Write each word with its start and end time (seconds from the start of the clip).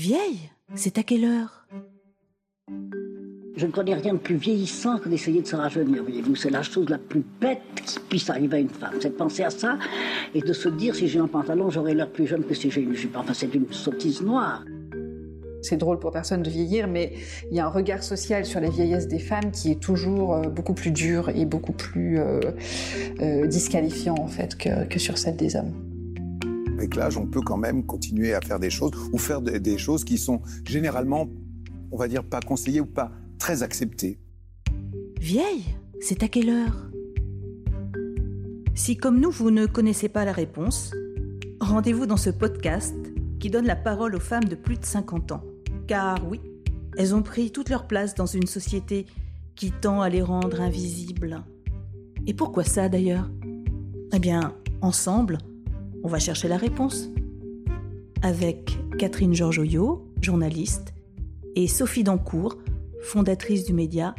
Vieille 0.00 0.48
C'est 0.76 0.96
à 0.96 1.02
quelle 1.02 1.26
heure? 1.26 1.66
Je 3.54 3.66
ne 3.66 3.70
connais 3.70 3.92
rien 3.92 4.14
de 4.14 4.18
plus 4.18 4.36
vieillissant 4.36 4.96
que 4.96 5.10
d'essayer 5.10 5.42
de 5.42 5.46
se 5.46 5.56
rajeunir, 5.56 6.02
voyez-vous. 6.02 6.36
C'est 6.36 6.48
la 6.48 6.62
chose 6.62 6.88
la 6.88 6.96
plus 6.96 7.22
bête 7.38 7.60
qui 7.84 7.98
puisse 8.08 8.30
arriver 8.30 8.56
à 8.56 8.60
une 8.60 8.70
femme. 8.70 8.94
C'est 8.98 9.10
de 9.10 9.14
penser 9.14 9.42
à 9.42 9.50
ça 9.50 9.78
et 10.34 10.40
de 10.40 10.52
se 10.54 10.70
dire 10.70 10.94
si 10.94 11.06
j'ai 11.06 11.18
un 11.18 11.26
pantalon, 11.26 11.68
j'aurai 11.68 11.92
l'air 11.92 12.08
plus 12.08 12.26
jeune 12.26 12.44
que 12.44 12.54
si 12.54 12.70
j'ai 12.70 12.80
une 12.80 12.94
jupe. 12.94 13.14
Enfin, 13.14 13.34
c'est 13.34 13.54
une 13.54 13.70
sottise 13.74 14.22
noire. 14.22 14.64
C'est 15.60 15.76
drôle 15.76 15.98
pour 15.98 16.12
personne 16.12 16.42
de 16.42 16.48
vieillir, 16.48 16.88
mais 16.88 17.12
il 17.50 17.58
y 17.58 17.60
a 17.60 17.66
un 17.66 17.68
regard 17.68 18.02
social 18.02 18.46
sur 18.46 18.62
la 18.62 18.70
vieillesse 18.70 19.06
des 19.06 19.18
femmes 19.18 19.50
qui 19.52 19.70
est 19.70 19.80
toujours 19.82 20.32
euh, 20.34 20.48
beaucoup 20.48 20.72
plus 20.72 20.92
dur 20.92 21.28
et 21.28 21.44
beaucoup 21.44 21.74
plus 21.74 22.18
euh, 22.18 22.40
euh, 23.20 23.46
disqualifiant 23.46 24.14
en 24.18 24.28
fait 24.28 24.56
que, 24.56 24.86
que 24.86 24.98
sur 24.98 25.18
celle 25.18 25.36
des 25.36 25.56
hommes. 25.56 25.89
Avec 26.80 26.96
l'âge, 26.96 27.18
on 27.18 27.26
peut 27.26 27.42
quand 27.42 27.58
même 27.58 27.84
continuer 27.84 28.32
à 28.32 28.40
faire 28.40 28.58
des 28.58 28.70
choses 28.70 28.92
ou 29.12 29.18
faire 29.18 29.42
des, 29.42 29.76
choses 29.76 30.02
qui 30.02 30.16
sont 30.16 30.40
généralement, 30.64 31.28
on 31.92 31.98
va 31.98 32.08
dire, 32.08 32.24
pas 32.24 32.40
conseillées 32.40 32.80
ou 32.80 32.86
pas 32.86 33.12
très 33.38 33.62
acceptées. 33.62 34.18
Vieille 35.20 35.76
C'est 36.00 36.22
à 36.22 36.28
quelle 36.28 36.48
heure? 36.48 36.90
Si 38.74 38.96
comme 38.96 39.20
nous, 39.20 39.30
vous 39.30 39.50
ne 39.50 39.66
connaissez 39.66 40.08
pas 40.08 40.24
la 40.24 40.32
réponse, 40.32 40.94
rendez-vous 41.60 42.06
dans 42.06 42.16
ce 42.16 42.30
podcast 42.30 42.96
qui 43.40 43.50
donne 43.50 43.66
la 43.66 43.76
parole 43.76 44.16
aux 44.16 44.18
femmes 44.18 44.44
de 44.44 44.54
plus 44.54 44.78
de 44.78 44.84
50 44.86 45.32
ans. 45.32 45.44
Car 45.86 46.26
oui, 46.30 46.40
elles 46.96 47.14
ont 47.14 47.22
pris 47.22 47.50
toute 47.50 47.68
leur 47.68 47.88
place 47.88 48.14
dans 48.14 48.24
une 48.24 48.46
société 48.46 49.04
qui 49.54 49.70
tend 49.70 50.00
à 50.00 50.08
les 50.08 50.22
rendre 50.22 50.62
invisibles. 50.62 51.44
Et 52.26 52.32
pourquoi 52.32 52.64
ça 52.64 52.88
d'ailleurs? 52.88 53.30
Eh 54.14 54.18
bien, 54.18 54.54
ensemble, 54.80 55.36
on 56.02 56.08
va 56.08 56.18
chercher 56.18 56.48
la 56.48 56.56
réponse. 56.56 57.08
Avec 58.22 58.78
Catherine 58.98 59.34
Georgoyot, 59.34 60.12
journaliste, 60.20 60.92
et 61.56 61.66
Sophie 61.66 62.04
Dancourt, 62.04 62.56
fondatrice 63.02 63.64
du 63.64 63.72
média 63.72 64.14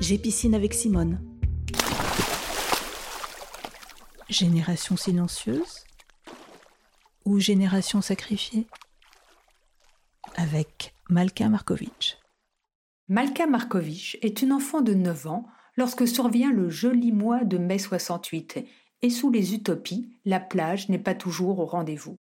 J'ai 0.00 0.20
avec 0.52 0.74
Simone. 0.74 1.20
Génération 4.28 4.96
silencieuse 4.96 5.84
ou 7.24 7.38
génération 7.38 8.02
sacrifiée? 8.02 8.66
Avec 10.36 10.94
Malka 11.08 11.48
Markovitch. 11.48 12.18
Malka 13.08 13.46
Markovitch 13.46 14.18
est 14.22 14.42
une 14.42 14.52
enfant 14.52 14.80
de 14.80 14.92
9 14.92 15.26
ans 15.28 15.46
lorsque 15.76 16.08
survient 16.08 16.52
le 16.52 16.68
joli 16.68 17.12
mois 17.12 17.44
de 17.44 17.58
mai 17.58 17.78
68 17.78 18.64
sous 19.10 19.30
les 19.30 19.54
utopies, 19.54 20.10
la 20.24 20.40
plage 20.40 20.88
n'est 20.88 20.98
pas 20.98 21.14
toujours 21.14 21.58
au 21.58 21.66
rendez-vous. 21.66 22.16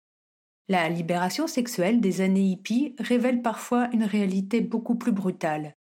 La 0.69 0.87
libération 0.89 1.47
sexuelle 1.47 1.99
des 1.99 2.21
années 2.21 2.49
hippies 2.49 2.95
révèle 2.99 3.41
parfois 3.41 3.89
une 3.91 4.03
réalité 4.03 4.61
beaucoup 4.61 4.95
plus 4.95 5.11
brutale. 5.11 5.75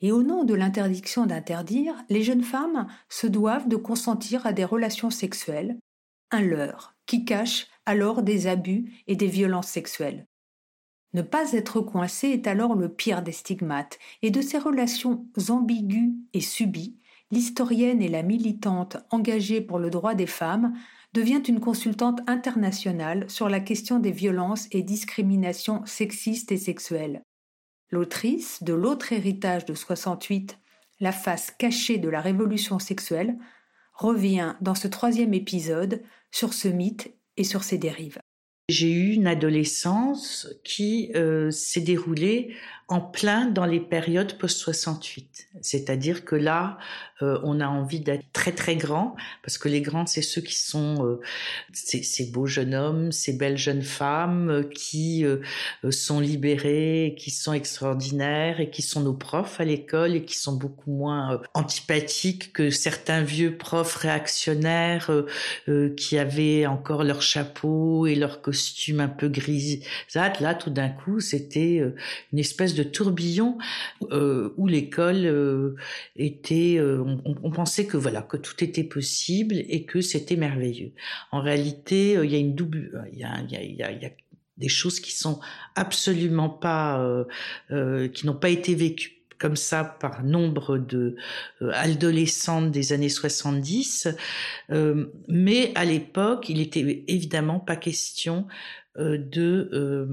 Et 0.00 0.12
au 0.12 0.22
nom 0.22 0.44
de 0.44 0.54
l'interdiction 0.54 1.26
d'interdire, 1.26 1.94
les 2.08 2.22
jeunes 2.22 2.42
femmes 2.42 2.86
se 3.08 3.26
doivent 3.26 3.68
de 3.68 3.76
consentir 3.76 4.46
à 4.46 4.52
des 4.52 4.64
relations 4.64 5.10
sexuelles, 5.10 5.78
un 6.30 6.42
leurre 6.42 6.94
qui 7.06 7.24
cache 7.24 7.68
alors 7.86 8.22
des 8.22 8.46
abus 8.46 8.92
et 9.06 9.16
des 9.16 9.26
violences 9.26 9.68
sexuelles. 9.68 10.26
Ne 11.14 11.22
pas 11.22 11.52
être 11.52 11.80
coincé 11.80 12.28
est 12.28 12.46
alors 12.46 12.74
le 12.74 12.92
pire 12.92 13.22
des 13.22 13.32
stigmates, 13.32 13.98
et 14.20 14.30
de 14.30 14.42
ces 14.42 14.58
relations 14.58 15.26
ambiguës 15.48 16.12
et 16.34 16.40
subies, 16.40 16.98
l'historienne 17.30 18.02
et 18.02 18.08
la 18.08 18.22
militante 18.22 18.96
engagée 19.10 19.60
pour 19.60 19.78
le 19.78 19.90
droit 19.90 20.14
des 20.14 20.26
femmes 20.26 20.74
devient 21.14 21.42
une 21.46 21.60
consultante 21.60 22.20
internationale 22.26 23.28
sur 23.30 23.48
la 23.48 23.60
question 23.60 23.98
des 23.98 24.12
violences 24.12 24.68
et 24.72 24.82
discriminations 24.82 25.84
sexistes 25.86 26.52
et 26.52 26.58
sexuelles. 26.58 27.22
L'autrice 27.90 28.62
de 28.62 28.74
L'autre 28.74 29.12
héritage 29.12 29.64
de 29.64 29.74
68, 29.74 30.58
La 31.00 31.12
face 31.12 31.50
cachée 31.50 31.98
de 31.98 32.08
la 32.08 32.20
révolution 32.20 32.78
sexuelle, 32.78 33.38
revient 33.94 34.54
dans 34.60 34.74
ce 34.74 34.88
troisième 34.88 35.32
épisode 35.32 36.02
sur 36.30 36.52
ce 36.52 36.68
mythe 36.68 37.14
et 37.36 37.44
sur 37.44 37.64
ses 37.64 37.78
dérives. 37.78 38.18
J'ai 38.68 38.92
eu 38.92 39.12
une 39.14 39.26
adolescence 39.26 40.46
qui 40.62 41.10
euh, 41.14 41.50
s'est 41.50 41.80
déroulée 41.80 42.54
en 42.88 43.00
plein 43.00 43.46
dans 43.46 43.66
les 43.66 43.80
périodes 43.80 44.38
post-68. 44.38 45.26
C'est-à-dire 45.60 46.24
que 46.24 46.36
là, 46.36 46.78
euh, 47.20 47.38
on 47.42 47.60
a 47.60 47.66
envie 47.66 48.00
d'être 48.00 48.24
très 48.32 48.52
très 48.52 48.76
grand, 48.76 49.14
parce 49.42 49.58
que 49.58 49.68
les 49.68 49.82
grands, 49.82 50.06
c'est 50.06 50.22
ceux 50.22 50.40
qui 50.40 50.54
sont 50.54 51.04
euh, 51.04 51.20
ces, 51.72 52.30
beaux 52.30 52.46
jeunes 52.46 52.74
hommes, 52.74 53.12
ces 53.12 53.34
belles 53.34 53.58
jeunes 53.58 53.82
femmes 53.82 54.50
euh, 54.50 54.62
qui 54.62 55.24
sont 55.90 56.20
libérés, 56.20 57.14
qui 57.18 57.30
sont 57.30 57.52
extraordinaires 57.52 58.60
et 58.60 58.70
qui 58.70 58.82
sont 58.82 59.00
nos 59.00 59.12
profs 59.12 59.60
à 59.60 59.64
l'école 59.64 60.14
et 60.14 60.24
qui 60.24 60.36
sont 60.36 60.54
beaucoup 60.56 60.92
moins 60.92 61.40
antipathiques 61.54 62.52
que 62.52 62.70
certains 62.70 63.22
vieux 63.22 63.56
profs 63.56 63.96
réactionnaires 63.96 65.10
qui 65.96 66.18
avaient 66.18 66.66
encore 66.66 67.04
leur 67.04 67.22
chapeau 67.22 68.06
et 68.06 68.14
leur 68.14 68.40
costume 68.40 69.00
un 69.00 69.08
peu 69.08 69.28
grisâtre. 69.28 70.42
Là, 70.42 70.54
tout 70.54 70.70
d'un 70.70 70.88
coup, 70.88 71.20
c'était 71.20 71.82
une 72.32 72.38
espèce 72.38 72.74
de 72.74 72.77
tourbillon 72.82 73.58
euh, 74.12 74.54
où 74.56 74.66
l'école 74.66 75.26
euh, 75.26 75.76
était. 76.16 76.76
Euh, 76.78 77.04
on, 77.24 77.50
pensait 77.50 77.86
que 77.86 77.96
voilà 77.96 78.22
que 78.22 78.36
tout 78.36 78.62
était 78.62 78.84
possible 78.84 79.56
et 79.56 79.84
que 79.84 80.00
c'était 80.00 80.36
merveilleux. 80.36 80.92
En 81.32 81.40
réalité, 81.40 82.12
il 82.22 82.30
y 82.30 82.34
a 82.34 82.38
une 82.38 82.54
double. 82.54 83.04
Il 83.12 83.18
y 83.18 83.24
a, 83.24 84.10
des 84.56 84.68
choses 84.68 84.98
qui 84.98 85.12
sont 85.12 85.38
absolument 85.76 86.48
pas, 86.48 87.24
qui 87.68 88.26
n'ont 88.26 88.34
pas 88.34 88.48
été 88.48 88.74
vécues 88.74 89.18
comme 89.38 89.56
ça 89.56 89.84
par 89.84 90.24
nombre 90.24 90.78
de 90.78 91.16
adolescentes 91.72 92.70
des 92.70 92.92
années 92.92 93.08
70. 93.08 94.08
Euh, 94.70 95.06
mais 95.28 95.72
à 95.74 95.84
l'époque, 95.84 96.48
il 96.48 96.60
était 96.60 97.04
évidemment 97.08 97.60
pas 97.60 97.76
question 97.76 98.46
de, 98.98 99.70
euh, 99.72 100.06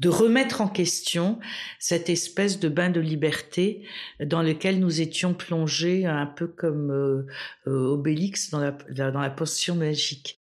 de 0.00 0.08
remettre 0.08 0.60
en 0.60 0.68
question 0.68 1.38
cette 1.78 2.08
espèce 2.08 2.58
de 2.58 2.68
bain 2.68 2.90
de 2.90 3.00
liberté 3.00 3.86
dans 4.20 4.42
lequel 4.42 4.80
nous 4.80 5.00
étions 5.00 5.34
plongés 5.34 6.06
un 6.06 6.26
peu 6.26 6.46
comme 6.48 6.90
euh, 6.90 7.26
Obélix 7.66 8.50
dans 8.50 8.60
la, 8.60 8.72
dans 8.72 9.20
la 9.20 9.30
potion 9.30 9.76
magique. 9.76 10.42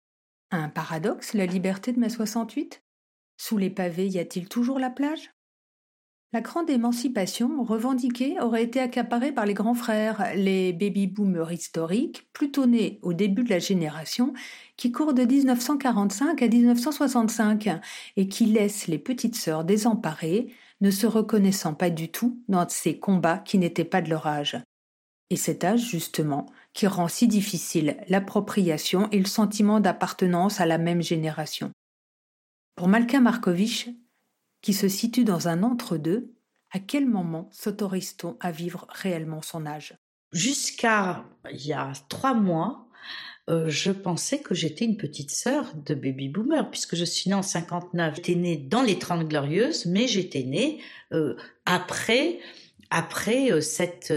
Un 0.52 0.69
paradoxe, 0.69 1.34
la 1.34 1.46
liberté 1.46 1.94
de 1.94 2.00
mai 2.00 2.09
68 2.09 2.84
Sous 3.38 3.58
les 3.58 3.69
pavés, 3.69 4.08
y 4.08 4.19
a-t-il 4.19 4.47
toujours 4.47 4.80
la 4.80 4.90
plage? 4.90 5.31
La 6.33 6.41
grande 6.41 6.71
émancipation 6.71 7.63
revendiquée 7.63 8.41
aurait 8.41 8.63
été 8.63 8.79
accaparée 8.79 9.31
par 9.31 9.45
les 9.45 9.53
grands 9.53 9.75
frères, 9.75 10.31
les 10.35 10.73
baby-boomers 10.73 11.51
historiques, 11.51 12.27
plutôt 12.33 12.66
nés 12.66 12.97
au 13.03 13.13
début 13.13 13.44
de 13.44 13.51
la 13.51 13.59
génération, 13.59 14.33
qui 14.75 14.91
courent 14.91 15.13
de 15.13 15.23
1945 15.23 16.41
à 16.41 16.47
1965 16.47 17.69
et 18.17 18.27
qui 18.27 18.47
laissent 18.47 18.88
les 18.88 18.97
petites 18.97 19.35
sœurs 19.35 19.63
désemparées, 19.63 20.51
ne 20.81 20.89
se 20.89 21.05
reconnaissant 21.05 21.75
pas 21.75 21.91
du 21.91 22.09
tout 22.09 22.41
dans 22.47 22.67
ces 22.67 22.97
combats 22.97 23.38
qui 23.38 23.59
n'étaient 23.59 23.85
pas 23.85 24.01
de 24.01 24.09
leur 24.09 24.25
âge. 24.25 24.57
Et 25.29 25.35
cet 25.35 25.63
âge, 25.63 25.88
justement, 25.88 26.47
qui 26.73 26.88
rend 26.88 27.07
si 27.07 27.27
difficile 27.27 27.97
l'appropriation 28.09 29.07
et 29.11 29.19
le 29.19 29.25
sentiment 29.25 29.79
d'appartenance 29.79 30.59
à 30.59 30.65
la 30.65 30.79
même 30.79 31.03
génération. 31.03 31.71
Pour 32.75 32.88
Malka 32.88 33.19
Markovitch, 33.19 33.88
qui 34.63 34.74
se 34.74 34.88
situe 34.88 35.25
dans 35.25 35.47
un 35.47 35.62
entre-deux, 35.62 36.34
à 36.72 36.79
quel 36.79 37.06
moment 37.06 37.50
s'autorise-t-on 37.51 38.38
à 38.40 38.50
vivre 38.50 38.88
réellement 38.90 39.44
son 39.44 39.68
âge? 39.68 39.96
Jusqu'à 40.31 41.24
il 41.51 41.68
y 41.68 41.74
a 41.74 41.91
trois 42.09 42.34
mois, 42.34 42.88
euh, 43.50 43.69
je 43.69 43.91
pensais 43.91 44.40
que 44.40 44.56
j'étais 44.56 44.85
une 44.85 44.97
petite 44.97 45.29
sœur 45.29 45.74
de 45.75 45.94
baby 45.94 46.29
boomer, 46.29 46.72
puisque 46.72 46.96
je 46.96 47.03
suis 47.03 47.29
née 47.29 47.35
en 47.35 47.41
59. 47.44 48.16
J'étais 48.16 48.35
née 48.35 48.57
dans 48.57 48.81
les 48.81 48.97
Trente 48.97 49.28
Glorieuses, 49.28 49.85
mais 49.85 50.07
j'étais 50.07 50.44
née 50.44 50.80
euh, 51.12 51.36
après 51.65 52.39
après 52.89 53.51
euh, 53.51 53.60
cette 53.60 54.13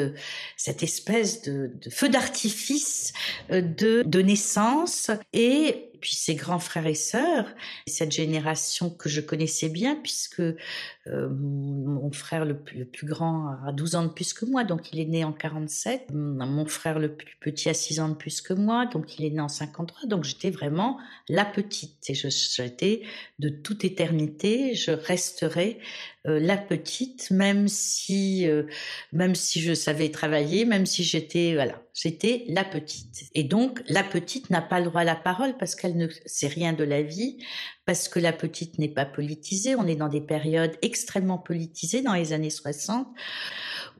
cette 0.56 0.82
espèce 0.82 1.42
de, 1.42 1.72
feu 1.90 2.08
d'artifice 2.08 3.14
de, 3.50 4.02
de 4.06 4.20
naissance 4.20 5.10
et 5.32 5.90
puis 6.00 6.14
ses 6.14 6.34
grands 6.34 6.58
frères 6.58 6.86
et 6.86 6.94
sœurs, 6.94 7.46
cette 7.86 8.12
génération 8.12 8.90
que 8.90 9.08
je 9.08 9.20
connaissais 9.20 9.68
bien 9.68 9.96
puisque 9.96 10.40
euh, 10.40 11.28
mon 11.28 12.10
frère 12.12 12.44
le 12.44 12.58
plus, 12.58 12.78
le 12.78 12.84
plus, 12.84 13.06
grand 13.06 13.56
a 13.66 13.72
12 13.72 13.94
ans 13.94 14.04
de 14.04 14.08
plus 14.08 14.32
que 14.32 14.44
moi, 14.44 14.64
donc 14.64 14.92
il 14.92 15.00
est 15.00 15.06
né 15.06 15.24
en 15.24 15.32
47. 15.32 16.12
Mon 16.12 16.66
frère 16.66 16.98
le 16.98 17.14
plus 17.14 17.36
petit 17.40 17.68
a 17.68 17.74
6 17.74 18.00
ans 18.00 18.08
de 18.08 18.14
plus 18.14 18.40
que 18.40 18.54
moi, 18.54 18.86
donc 18.86 19.18
il 19.18 19.24
est 19.24 19.30
né 19.30 19.40
en 19.40 19.48
53. 19.48 20.08
Donc 20.08 20.24
j'étais 20.24 20.50
vraiment 20.50 20.98
la 21.28 21.44
petite 21.44 22.10
et 22.10 22.14
j'étais 22.14 23.02
de 23.38 23.48
toute 23.48 23.84
éternité, 23.84 24.74
je 24.74 24.90
resterai 24.90 25.78
euh, 26.26 26.40
la 26.40 26.56
petite, 26.56 27.30
même 27.30 27.68
si 27.68 28.48
euh, 28.48 28.64
même 29.12 29.34
si 29.34 29.60
je 29.60 29.74
savais 29.74 30.10
travailler, 30.10 30.64
même 30.64 30.86
si 30.86 31.04
j'étais 31.04 31.54
voilà, 31.54 31.80
J'étais 31.96 32.44
la 32.48 32.62
petite. 32.62 33.30
Et 33.34 33.42
donc, 33.42 33.82
la 33.88 34.04
petite 34.04 34.50
n'a 34.50 34.60
pas 34.60 34.80
le 34.80 34.86
droit 34.86 35.00
à 35.00 35.04
la 35.04 35.16
parole 35.16 35.56
parce 35.56 35.74
qu'elle 35.74 35.96
ne 35.96 36.08
sait 36.26 36.46
rien 36.46 36.74
de 36.74 36.84
la 36.84 37.00
vie, 37.00 37.38
parce 37.86 38.08
que 38.08 38.20
la 38.20 38.34
petite 38.34 38.78
n'est 38.78 38.90
pas 38.90 39.06
politisée. 39.06 39.76
On 39.76 39.86
est 39.86 39.96
dans 39.96 40.10
des 40.10 40.20
périodes 40.20 40.76
extrêmement 40.82 41.38
politisées 41.38 42.02
dans 42.02 42.12
les 42.12 42.34
années 42.34 42.50
60 42.50 43.08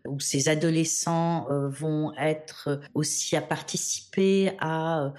où 0.06 0.20
ces 0.20 0.48
adolescents 0.48 1.48
euh, 1.50 1.68
vont 1.68 2.12
être 2.16 2.80
aussi 2.94 3.34
à 3.34 3.40
participer 3.40 4.52
à 4.60 5.12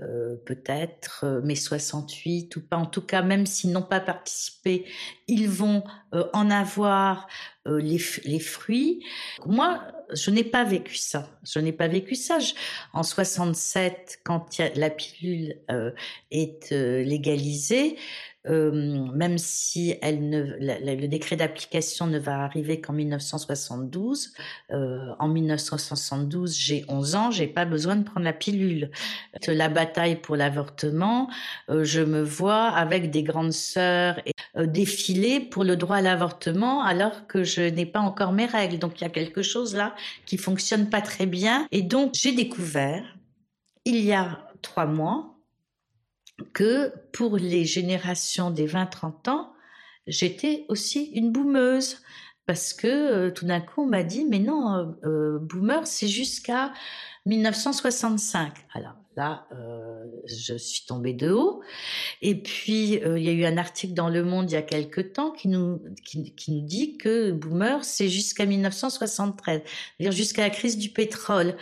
euh, 0.00 0.36
peut-être 0.44 1.24
euh, 1.24 1.40
mai 1.42 1.54
68 1.54 2.56
ou 2.56 2.60
pas. 2.60 2.76
En 2.76 2.86
tout 2.86 3.00
cas, 3.00 3.22
même 3.22 3.46
s'ils 3.46 3.72
n'ont 3.72 3.82
pas 3.82 4.00
participé, 4.00 4.86
ils 5.28 5.48
vont 5.48 5.84
en 6.32 6.50
avoir 6.50 7.26
les, 7.66 8.00
les, 8.24 8.38
fruits. 8.38 9.02
Moi, 9.46 9.80
je 10.12 10.30
n'ai 10.30 10.44
pas 10.44 10.64
vécu 10.64 10.96
ça. 10.96 11.28
Je 11.44 11.58
n'ai 11.58 11.72
pas 11.72 11.88
vécu 11.88 12.14
ça. 12.14 12.38
en 12.92 13.02
67, 13.02 14.20
quand 14.24 14.58
la 14.76 14.90
pilule 14.90 15.58
est 16.30 16.70
légalisée, 16.70 17.96
euh, 18.46 19.06
même 19.14 19.38
si 19.38 19.96
elle 20.02 20.28
ne, 20.28 20.42
le 20.42 21.06
décret 21.06 21.36
d'application 21.36 22.06
ne 22.06 22.18
va 22.18 22.40
arriver 22.40 22.80
qu'en 22.80 22.92
1972. 22.92 24.32
Euh, 24.70 24.98
en 25.18 25.28
1972, 25.28 26.54
j'ai 26.54 26.84
11 26.88 27.14
ans, 27.14 27.30
j'ai 27.30 27.46
pas 27.46 27.64
besoin 27.64 27.96
de 27.96 28.04
prendre 28.04 28.24
la 28.24 28.32
pilule. 28.32 28.90
La 29.46 29.68
bataille 29.68 30.16
pour 30.16 30.36
l'avortement, 30.36 31.30
euh, 31.70 31.84
je 31.84 32.02
me 32.02 32.22
vois 32.22 32.66
avec 32.66 33.10
des 33.10 33.22
grandes 33.22 33.52
sœurs 33.52 34.20
défiler 34.56 35.40
pour 35.40 35.64
le 35.64 35.76
droit 35.76 35.96
à 35.96 36.00
l'avortement 36.00 36.82
alors 36.82 37.26
que 37.26 37.42
je 37.42 37.62
n'ai 37.62 37.86
pas 37.86 38.00
encore 38.00 38.32
mes 38.32 38.46
règles. 38.46 38.78
Donc 38.78 39.00
il 39.00 39.04
y 39.04 39.06
a 39.06 39.10
quelque 39.10 39.42
chose 39.42 39.74
là 39.74 39.94
qui 40.26 40.36
fonctionne 40.36 40.90
pas 40.90 41.00
très 41.00 41.26
bien. 41.26 41.66
Et 41.72 41.82
donc 41.82 42.12
j'ai 42.14 42.32
découvert 42.32 43.04
il 43.84 44.00
y 44.00 44.12
a 44.12 44.48
trois 44.62 44.86
mois 44.86 45.33
que 46.52 46.92
pour 47.12 47.36
les 47.36 47.64
générations 47.64 48.50
des 48.50 48.66
20-30 48.66 49.30
ans, 49.30 49.52
j'étais 50.06 50.64
aussi 50.68 51.04
une 51.14 51.32
boumeuse. 51.32 51.98
Parce 52.46 52.74
que 52.74 52.86
euh, 52.86 53.30
tout 53.30 53.46
d'un 53.46 53.60
coup, 53.60 53.82
on 53.82 53.86
m'a 53.86 54.02
dit, 54.02 54.26
mais 54.26 54.38
non, 54.38 54.74
euh, 54.74 54.84
euh, 55.04 55.38
boomer, 55.38 55.86
c'est 55.86 56.08
jusqu'à 56.08 56.72
1965. 57.24 58.52
Alors 58.74 58.96
là, 59.16 59.46
je 60.26 60.54
suis 60.54 60.84
tombée 60.86 61.14
de 61.14 61.30
haut. 61.30 61.62
Et 62.20 62.34
puis, 62.34 62.94
il 62.94 63.22
y 63.22 63.28
a 63.28 63.32
eu 63.32 63.44
un 63.46 63.56
article 63.56 63.94
dans 63.94 64.10
Le 64.10 64.24
Monde 64.24 64.50
il 64.50 64.54
y 64.54 64.56
a 64.56 64.62
quelque 64.62 65.00
temps 65.00 65.30
qui 65.30 65.48
nous, 65.48 65.80
qui, 66.04 66.34
qui 66.34 66.52
nous 66.52 66.66
dit 66.66 66.98
que 66.98 67.30
boomer, 67.30 67.82
c'est 67.84 68.08
jusqu'à 68.08 68.44
1973, 68.44 69.62
c'est-à-dire 69.64 70.12
jusqu'à 70.12 70.42
la 70.42 70.50
crise 70.50 70.76
du 70.76 70.90
pétrole. 70.90 71.56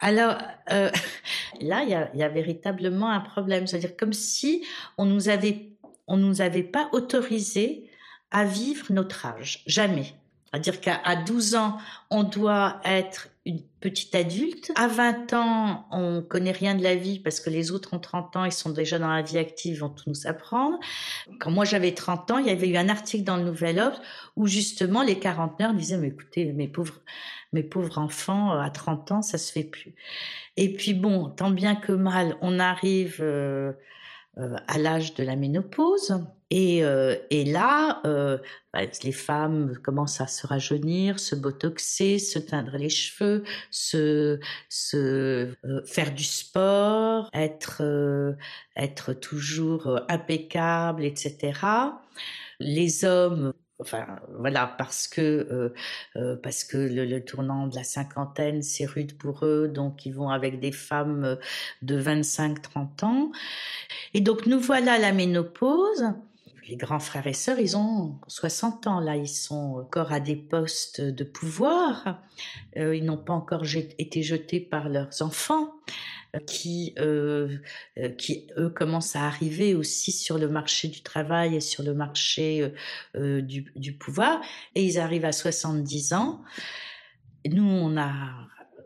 Alors 0.00 0.38
euh, 0.70 0.90
là, 1.60 1.82
il 1.82 1.90
y 1.90 1.94
a, 1.94 2.10
y 2.14 2.22
a, 2.22 2.28
véritablement 2.28 3.10
un 3.10 3.20
problème. 3.20 3.66
C'est-à-dire 3.66 3.96
comme 3.96 4.12
si 4.12 4.64
on 4.96 5.04
nous 5.04 5.28
avait, 5.28 5.70
on 6.06 6.16
nous 6.16 6.40
avait 6.40 6.62
pas 6.62 6.88
autorisé 6.92 7.90
à 8.30 8.44
vivre 8.44 8.86
notre 8.90 9.26
âge. 9.26 9.62
Jamais. 9.66 10.14
C'est-à-dire 10.50 10.80
qu'à 10.80 11.16
12 11.16 11.56
ans, 11.56 11.76
on 12.10 12.22
doit 12.22 12.80
être 12.84 13.28
une 13.44 13.60
petite 13.80 14.14
adulte. 14.14 14.72
À 14.76 14.88
20 14.88 15.32
ans, 15.34 15.86
on 15.90 16.22
connaît 16.22 16.52
rien 16.52 16.74
de 16.74 16.82
la 16.82 16.94
vie 16.94 17.18
parce 17.18 17.40
que 17.40 17.50
les 17.50 17.70
autres 17.70 17.92
ont 17.92 17.98
30 17.98 18.36
ans, 18.36 18.44
ils 18.44 18.52
sont 18.52 18.70
déjà 18.70 18.98
dans 18.98 19.08
la 19.08 19.20
vie 19.20 19.36
active, 19.36 19.80
vont 19.80 19.90
tout 19.90 20.04
nous 20.06 20.26
apprendre. 20.26 20.78
Quand 21.38 21.50
moi 21.50 21.66
j'avais 21.66 21.92
30 21.92 22.30
ans, 22.30 22.38
il 22.38 22.46
y 22.46 22.50
avait 22.50 22.68
eu 22.68 22.76
un 22.76 22.88
article 22.88 23.24
dans 23.24 23.36
le 23.36 23.44
Nouvel 23.44 23.78
Obs 23.78 24.00
où 24.36 24.46
justement 24.46 25.02
les 25.02 25.18
quarantenaires 25.18 25.74
disaient, 25.74 25.98
mais 25.98 26.08
écoutez, 26.08 26.46
mes 26.52 26.68
pauvres, 26.68 27.00
mes 27.52 27.62
pauvres 27.62 27.98
enfants, 27.98 28.52
euh, 28.54 28.60
à 28.60 28.70
30 28.70 29.12
ans, 29.12 29.22
ça 29.22 29.38
se 29.38 29.52
fait 29.52 29.64
plus. 29.64 29.94
Et 30.56 30.72
puis 30.72 30.94
bon, 30.94 31.28
tant 31.30 31.50
bien 31.50 31.76
que 31.76 31.92
mal, 31.92 32.36
on 32.40 32.58
arrive 32.58 33.18
euh, 33.20 33.72
euh, 34.38 34.56
à 34.66 34.78
l'âge 34.78 35.14
de 35.14 35.24
la 35.24 35.36
ménopause. 35.36 36.24
Et, 36.50 36.78
et 36.78 37.44
là, 37.44 38.00
bah, 38.72 38.80
les 39.04 39.12
femmes 39.12 39.76
commencent 39.84 40.22
à 40.22 40.26
se 40.26 40.46
rajeunir, 40.46 41.20
se 41.20 41.34
botoxer, 41.34 42.18
se 42.18 42.38
teindre 42.38 42.78
les 42.78 42.88
cheveux, 42.88 43.44
se, 43.70 44.40
se 44.70 45.52
faire 45.84 46.14
du 46.14 46.24
sport, 46.24 47.28
être, 47.34 47.82
être 48.76 49.12
toujours 49.12 50.00
impeccable, 50.08 51.04
etc. 51.04 51.60
Les 52.60 53.04
hommes 53.04 53.52
enfin 53.80 54.06
voilà 54.38 54.66
parce 54.66 55.06
que 55.06 55.20
euh, 55.20 55.74
euh, 56.16 56.36
parce 56.36 56.64
que 56.64 56.76
le, 56.76 57.24
tournant 57.24 57.66
de 57.68 57.76
la 57.76 57.84
cinquantaine 57.84 58.62
c'est 58.62 58.86
rude 58.86 59.16
pour 59.16 59.44
eux 59.44 59.68
donc 59.68 60.04
ils 60.06 60.12
vont 60.12 60.30
avec 60.30 60.60
des 60.60 60.72
femmes 60.72 61.24
euh, 61.24 61.36
de 61.82 62.00
25-30 62.00 63.04
ans. 63.04 63.32
Et 64.14 64.20
donc 64.20 64.46
nous 64.46 64.60
voilà 64.60 64.94
à 64.94 64.98
la 64.98 65.12
ménopause 65.12 66.12
les 66.68 66.76
grands 66.76 67.00
frères 67.00 67.26
et 67.26 67.32
sœurs, 67.32 67.58
ils 67.58 67.76
ont 67.76 68.18
60 68.28 68.86
ans 68.86 69.00
là, 69.00 69.16
ils 69.16 69.28
sont 69.28 69.80
encore 69.80 70.12
à 70.12 70.20
des 70.20 70.36
postes 70.36 71.00
de 71.00 71.24
pouvoir, 71.24 72.22
ils 72.76 73.04
n'ont 73.04 73.16
pas 73.16 73.32
encore 73.32 73.64
été 73.98 74.22
jetés 74.22 74.60
par 74.60 74.88
leurs 74.88 75.22
enfants 75.22 75.72
qui, 76.46 76.94
euh, 76.98 77.58
euh, 77.98 78.10
qui, 78.10 78.46
eux, 78.56 78.70
commencent 78.70 79.16
à 79.16 79.26
arriver 79.26 79.74
aussi 79.74 80.12
sur 80.12 80.38
le 80.38 80.48
marché 80.48 80.88
du 80.88 81.02
travail 81.02 81.56
et 81.56 81.60
sur 81.60 81.82
le 81.82 81.94
marché 81.94 82.72
euh, 83.16 83.40
du, 83.40 83.72
du, 83.76 83.94
pouvoir. 83.94 84.40
Et 84.74 84.84
ils 84.84 84.98
arrivent 84.98 85.24
à 85.24 85.32
70 85.32 86.12
ans. 86.12 86.42
Nous, 87.46 87.64
on 87.64 87.96
a, 87.96 88.12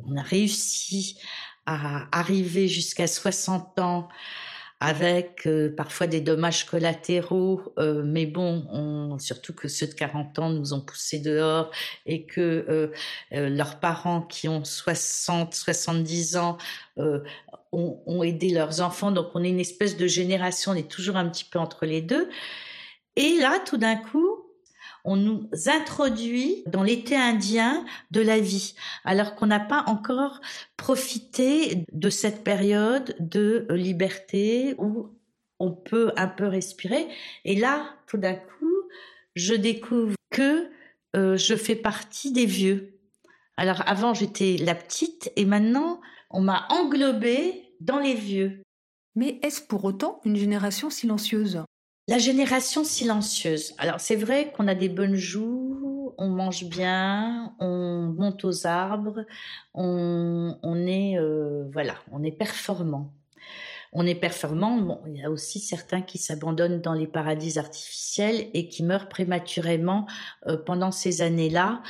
on 0.06 0.16
a 0.16 0.22
réussi 0.22 1.18
à 1.66 2.06
arriver 2.16 2.68
jusqu'à 2.68 3.06
60 3.06 3.78
ans 3.80 4.08
avec 4.84 5.46
euh, 5.46 5.72
parfois 5.72 6.08
des 6.08 6.20
dommages 6.20 6.66
collatéraux, 6.66 7.72
euh, 7.78 8.02
mais 8.04 8.26
bon, 8.26 8.66
on, 8.72 9.16
surtout 9.20 9.52
que 9.52 9.68
ceux 9.68 9.86
de 9.86 9.94
40 9.94 10.40
ans 10.40 10.50
nous 10.50 10.72
ont 10.72 10.80
poussés 10.80 11.20
dehors 11.20 11.70
et 12.04 12.26
que 12.26 12.66
euh, 12.68 13.48
leurs 13.48 13.78
parents 13.78 14.22
qui 14.22 14.48
ont 14.48 14.64
60, 14.64 15.54
70 15.54 16.36
ans 16.36 16.58
ont, 16.96 18.02
ont, 18.06 18.22
aidé 18.24 18.50
leurs 18.50 18.80
enfants, 18.80 19.12
donc 19.12 19.28
on 19.34 19.44
est 19.44 19.50
une 19.50 19.60
espèce 19.60 19.96
de 19.96 20.08
génération, 20.08 20.72
on 20.72 20.74
est 20.74 20.90
toujours 20.90 21.16
un 21.16 21.28
petit 21.28 21.44
peu 21.44 21.60
entre 21.60 21.86
les 21.86 22.02
deux. 22.02 22.28
Et 23.14 23.36
là, 23.36 23.60
tout 23.64 23.76
d'un 23.76 23.94
coup, 23.94 24.41
on 25.04 25.16
nous 25.16 25.48
introduit 25.66 26.62
dans 26.66 26.82
l'été 26.82 27.16
indien 27.16 27.84
de 28.10 28.20
la 28.20 28.38
vie, 28.38 28.74
alors 29.04 29.34
qu'on 29.34 29.46
n'a 29.46 29.60
pas 29.60 29.84
encore 29.86 30.40
profité 30.76 31.84
de 31.92 32.10
cette 32.10 32.44
période 32.44 33.16
de 33.18 33.66
liberté 33.70 34.74
où 34.78 35.10
on 35.58 35.72
peut 35.72 36.12
un 36.16 36.28
peu 36.28 36.46
respirer. 36.46 37.08
Et 37.44 37.56
là, 37.56 37.96
tout 38.06 38.18
d'un 38.18 38.34
coup, 38.34 38.82
je 39.34 39.54
découvre 39.54 40.14
que 40.30 40.68
euh, 41.16 41.36
je 41.36 41.54
fais 41.54 41.76
partie 41.76 42.32
des 42.32 42.46
vieux. 42.46 42.98
Alors 43.56 43.82
avant, 43.86 44.14
j'étais 44.14 44.56
la 44.58 44.74
petite 44.74 45.30
et 45.36 45.44
maintenant, 45.44 46.00
on 46.30 46.40
m'a 46.40 46.66
englobée 46.70 47.74
dans 47.80 47.98
les 47.98 48.14
vieux. 48.14 48.62
Mais 49.14 49.38
est-ce 49.42 49.60
pour 49.60 49.84
autant 49.84 50.20
une 50.24 50.36
génération 50.36 50.88
silencieuse? 50.90 51.62
La 52.08 52.18
génération 52.18 52.84
silencieuse. 52.84 53.74
Alors 53.78 54.00
c'est 54.00 54.16
vrai 54.16 54.52
qu'on 54.52 54.68
a 54.68 54.74
des 54.74 54.88
bonnes 54.88 55.14
joues, 55.14 56.14
on 56.18 56.28
mange 56.28 56.64
bien, 56.64 57.54
on 57.60 58.12
monte 58.16 58.44
aux 58.44 58.66
arbres, 58.66 59.24
on, 59.74 60.56
est 60.86 61.18
euh, 61.18 61.64
voilà, 61.72 61.94
on 62.10 62.22
est 62.22 62.32
performant. 62.32 63.12
On 63.94 64.06
est 64.06 64.14
performant. 64.14 64.78
Bon, 64.78 65.00
il 65.06 65.18
y 65.18 65.22
a 65.22 65.30
aussi 65.30 65.60
certains 65.60 66.00
qui 66.00 66.16
s'abandonnent 66.16 66.80
dans 66.80 66.94
les 66.94 67.06
paradis 67.06 67.58
artificiels 67.58 68.48
et 68.54 68.66
qui 68.66 68.82
meurent 68.82 69.10
prématurément 69.10 70.06
euh, 70.46 70.56
pendant 70.56 70.90
ces 70.90 71.20
années-là. 71.20 71.82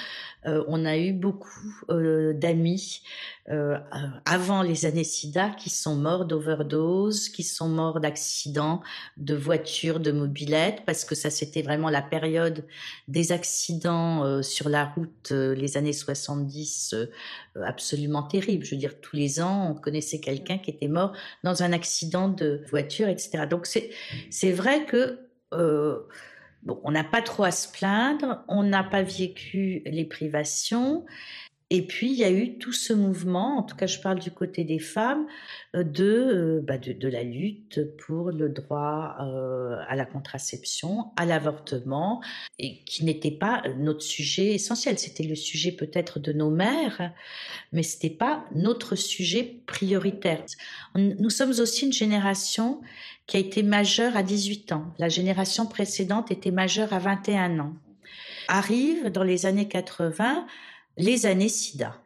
Euh, 0.46 0.64
on 0.66 0.84
a 0.84 0.98
eu 0.98 1.12
beaucoup 1.12 1.70
d'amis 1.88 3.02
euh, 3.48 3.76
avant 4.24 4.62
les 4.62 4.86
années 4.86 5.02
SIDA 5.02 5.50
qui 5.50 5.68
sont 5.68 5.96
morts 5.96 6.26
d'overdose, 6.26 7.28
qui 7.28 7.42
sont 7.42 7.68
morts 7.68 7.98
d'accidents 7.98 8.82
de 9.16 9.34
voitures, 9.34 9.98
de 9.98 10.12
mobilettes, 10.12 10.84
parce 10.86 11.04
que 11.04 11.16
ça 11.16 11.28
c'était 11.28 11.62
vraiment 11.62 11.90
la 11.90 12.02
période 12.02 12.64
des 13.08 13.32
accidents 13.32 14.24
euh, 14.24 14.42
sur 14.42 14.68
la 14.68 14.84
route, 14.84 15.32
euh, 15.32 15.56
les 15.56 15.76
années 15.76 15.92
70, 15.92 16.94
absolument 17.64 18.22
terrible. 18.22 18.64
Je 18.64 18.76
veux 18.76 18.80
dire, 18.80 19.00
tous 19.00 19.16
les 19.16 19.40
ans, 19.40 19.72
on 19.72 19.74
connaissait 19.74 20.20
quelqu'un 20.20 20.58
qui 20.58 20.70
était 20.70 20.86
mort 20.86 21.12
dans 21.42 21.64
un 21.64 21.72
accident 21.72 22.28
de 22.28 22.62
voiture, 22.70 23.08
etc. 23.08 23.46
Donc 23.50 23.66
c'est 23.66 24.52
vrai 24.52 24.84
que 24.86 25.18
Bon, 26.62 26.80
on 26.84 26.92
n'a 26.92 27.02
pas 27.02 27.22
trop 27.22 27.42
à 27.42 27.50
se 27.50 27.70
plaindre, 27.70 28.44
on 28.46 28.62
n'a 28.62 28.84
pas 28.84 29.02
vécu 29.02 29.82
les 29.84 30.04
privations, 30.04 31.04
Et 31.74 31.80
puis, 31.80 32.12
il 32.12 32.18
y 32.18 32.24
a 32.24 32.30
eu 32.30 32.58
tout 32.58 32.74
ce 32.74 32.92
mouvement, 32.92 33.56
en 33.56 33.62
tout 33.62 33.74
cas, 33.74 33.86
je 33.86 33.98
parle 33.98 34.18
du 34.18 34.30
côté 34.30 34.62
des 34.62 34.78
femmes, 34.78 35.26
euh, 35.74 35.82
de, 35.82 36.62
bah, 36.62 36.76
de, 36.76 36.92
de, 36.92 37.08
la 37.08 37.22
lutte 37.22 37.80
pour 37.96 38.30
le 38.30 38.50
droit 38.50 39.16
à 39.88 39.96
la 39.96 40.04
contraception, 40.04 41.12
à 41.16 41.24
l'avortement, 41.24 42.20
et 42.58 42.84
qui 42.84 43.06
n'était 43.06 43.30
pas 43.30 43.62
notre 43.78 44.02
sujet 44.02 44.52
essentiel. 44.52 44.98
C'était 44.98 45.22
le 45.22 45.34
sujet 45.34 45.72
peut-être 45.72 46.18
de 46.20 46.34
nos 46.34 46.50
mères, 46.50 47.10
mais 47.72 47.82
ce 47.82 47.96
n'était 47.96 48.16
pas 48.18 48.44
notre 48.54 48.94
sujet 48.94 49.62
prioritaire. 49.64 50.44
Nous 50.94 51.30
sommes 51.30 51.58
aussi 51.58 51.86
une 51.86 51.92
génération 51.94 52.82
qui 53.26 53.38
a 53.38 53.40
été 53.40 53.62
majeure 53.62 54.14
à 54.14 54.22
18 54.22 54.72
ans. 54.72 54.92
La 54.98 55.08
génération 55.08 55.64
précédente 55.64 56.30
était 56.30 56.50
majeure 56.50 56.92
à 56.92 56.98
21 56.98 57.60
ans. 57.60 57.72
Arrive 58.48 59.10
dans 59.10 59.22
les 59.22 59.46
années 59.46 59.68
80 59.68 60.46
les 60.96 61.26
années 61.26 61.48
sida. 61.48 61.98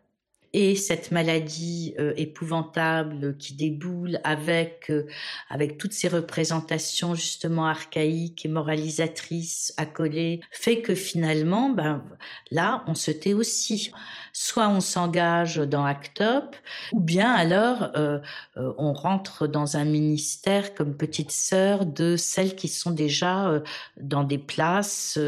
Et 0.53 0.75
cette 0.75 1.11
maladie 1.11 1.95
euh, 1.99 2.15
épouvantable 2.17 3.37
qui 3.37 3.53
déboule 3.55 4.21
avec 4.25 4.87
euh, 4.89 5.07
avec 5.51 5.77
toutes 5.77 5.93
ces 5.93 6.09
représentations 6.09 7.15
justement 7.15 7.67
archaïques 7.67 8.47
et 8.47 8.49
moralisatrices 8.49 9.75
accolées 9.77 10.41
fait 10.51 10.81
que 10.81 10.95
finalement 10.95 11.69
ben 11.69 12.03
là 12.51 12.85
on 12.87 12.95
se 12.95 13.11
tait 13.11 13.35
aussi 13.35 13.93
soit 14.39 14.69
on 14.69 14.81
s'engage 14.81 15.57
dans 15.57 15.85
Act 15.85 16.21
Up 16.21 16.57
ou 16.93 17.01
bien 17.01 17.33
alors 17.33 17.91
euh, 17.97 18.21
on 18.57 18.93
rentre 18.93 19.47
dans 19.47 19.77
un 19.77 19.85
ministère 19.85 20.75
comme 20.75 20.95
petite 20.95 21.31
sœur 21.31 21.87
de 21.87 22.17
celles 22.17 22.55
qui 22.55 22.69
sont 22.69 22.91
déjà 22.91 23.63
dans 23.97 24.25
des 24.25 24.39
places 24.39 25.19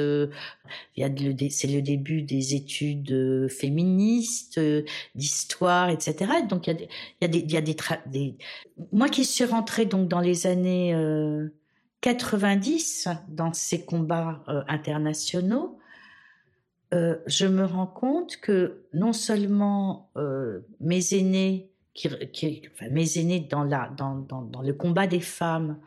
c'est 1.50 1.69
le 1.69 1.81
début 1.81 2.23
des 2.23 2.55
études 2.55 3.12
euh, 3.12 3.49
féministes, 3.49 4.59
euh, 4.59 4.83
d'histoire, 5.15 5.91
etc. 5.91 6.33
Donc 6.49 6.67
il 6.67 6.88
y 7.21 7.25
a 7.25 7.29
des, 7.29 7.38
il 7.38 7.53
y 7.53 7.57
a 7.57 7.61
des, 7.61 7.77
des, 8.07 8.37
moi 8.93 9.09
qui 9.09 9.25
suis 9.25 9.45
rentrée 9.45 9.87
donc 9.87 10.09
dans 10.09 10.21
les 10.21 10.47
années 10.47 10.95
90 12.00 13.07
euh, 13.07 13.12
dans 13.29 13.53
ces 13.53 13.85
combats 13.85 14.43
internationaux, 14.69 15.77
je 16.92 17.47
me 17.47 17.64
rends 17.64 17.87
compte 17.87 18.38
que 18.38 18.85
non 18.95 19.12
seulement 19.12 20.11
mes 20.80 21.14
aînés, 21.14 21.71
qui, 21.95 22.09
enfin, 22.75 22.90
mes 22.90 23.18
aînés 23.18 23.40
dans, 23.40 23.64
la, 23.64 23.90
dans, 23.97 24.14
dans, 24.14 24.42
dans, 24.42 24.62
le 24.62 24.73
combat 24.73 25.07
des 25.07 25.21
femmes, 25.21 25.78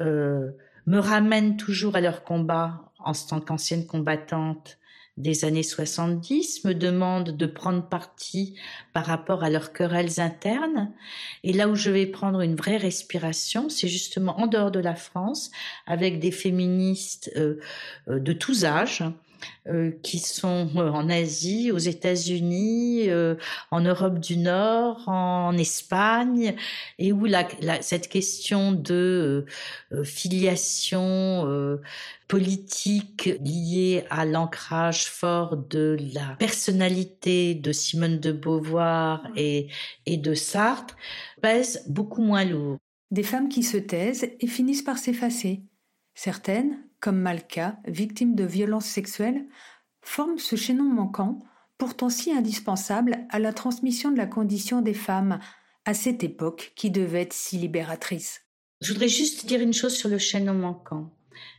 me 0.00 0.98
ramènent 0.98 1.56
toujours 1.56 1.96
à 1.96 2.00
leur 2.00 2.24
combat 2.24 2.92
en 2.98 3.12
tant 3.12 3.40
qu'ancienne 3.40 3.86
combattante 3.86 4.78
des 5.18 5.44
années 5.44 5.62
70 5.62 6.64
me 6.64 6.74
demandent 6.74 7.36
de 7.36 7.46
prendre 7.46 7.86
parti 7.86 8.56
par 8.94 9.04
rapport 9.04 9.44
à 9.44 9.50
leurs 9.50 9.72
querelles 9.72 10.20
internes. 10.20 10.92
Et 11.44 11.52
là 11.52 11.68
où 11.68 11.74
je 11.74 11.90
vais 11.90 12.06
prendre 12.06 12.40
une 12.40 12.56
vraie 12.56 12.78
respiration, 12.78 13.68
c'est 13.68 13.88
justement 13.88 14.40
en 14.40 14.46
dehors 14.46 14.70
de 14.70 14.80
la 14.80 14.94
France, 14.94 15.50
avec 15.86 16.18
des 16.18 16.30
féministes 16.30 17.30
euh, 17.36 17.60
euh, 18.08 18.20
de 18.20 18.32
tous 18.32 18.64
âges, 18.64 19.04
euh, 19.68 19.92
qui 20.02 20.18
sont 20.18 20.68
euh, 20.76 20.90
en 20.90 21.08
Asie, 21.08 21.70
aux 21.70 21.78
États-Unis, 21.78 23.08
euh, 23.08 23.36
en 23.70 23.80
Europe 23.80 24.18
du 24.18 24.36
Nord, 24.36 25.08
en 25.08 25.56
Espagne, 25.56 26.56
et 26.98 27.12
où 27.12 27.26
la, 27.26 27.46
cette 27.80 28.08
question 28.08 28.72
de 28.72 29.46
filiation 30.04 31.78
politique 32.28 33.30
liée 33.44 34.04
à 34.10 34.24
l'ancrage 34.24 35.04
fort 35.04 35.56
de 35.56 35.96
la 36.14 36.36
personnalité 36.38 37.54
de 37.54 37.72
Simone 37.72 38.18
de 38.18 38.32
Beauvoir 38.32 39.22
et, 39.36 39.68
et 40.06 40.16
de 40.16 40.34
Sartre 40.34 40.96
pèse 41.40 41.84
beaucoup 41.88 42.22
moins 42.22 42.44
lourd. 42.44 42.78
Des 43.10 43.22
femmes 43.22 43.48
qui 43.48 43.62
se 43.62 43.76
taisent 43.76 44.28
et 44.40 44.46
finissent 44.46 44.82
par 44.82 44.98
s'effacer. 44.98 45.62
Certaines, 46.14 46.78
comme 47.02 47.18
Malka, 47.18 47.76
victime 47.86 48.36
de 48.36 48.44
violences 48.44 48.86
sexuelles, 48.86 49.44
forment 50.02 50.38
ce 50.38 50.56
chaînon 50.56 50.84
manquant, 50.84 51.40
pourtant 51.76 52.08
si 52.08 52.32
indispensable 52.32 53.26
à 53.28 53.40
la 53.40 53.52
transmission 53.52 54.12
de 54.12 54.16
la 54.16 54.26
condition 54.26 54.80
des 54.80 54.94
femmes 54.94 55.40
à 55.84 55.94
cette 55.94 56.22
époque 56.22 56.72
qui 56.76 56.92
devait 56.92 57.22
être 57.22 57.32
si 57.32 57.58
libératrice. 57.58 58.42
Je 58.80 58.92
voudrais 58.92 59.08
juste 59.08 59.46
dire 59.46 59.60
une 59.60 59.72
chose 59.72 59.96
sur 59.96 60.08
le 60.08 60.18
chaînon 60.18 60.54
manquant. 60.54 61.10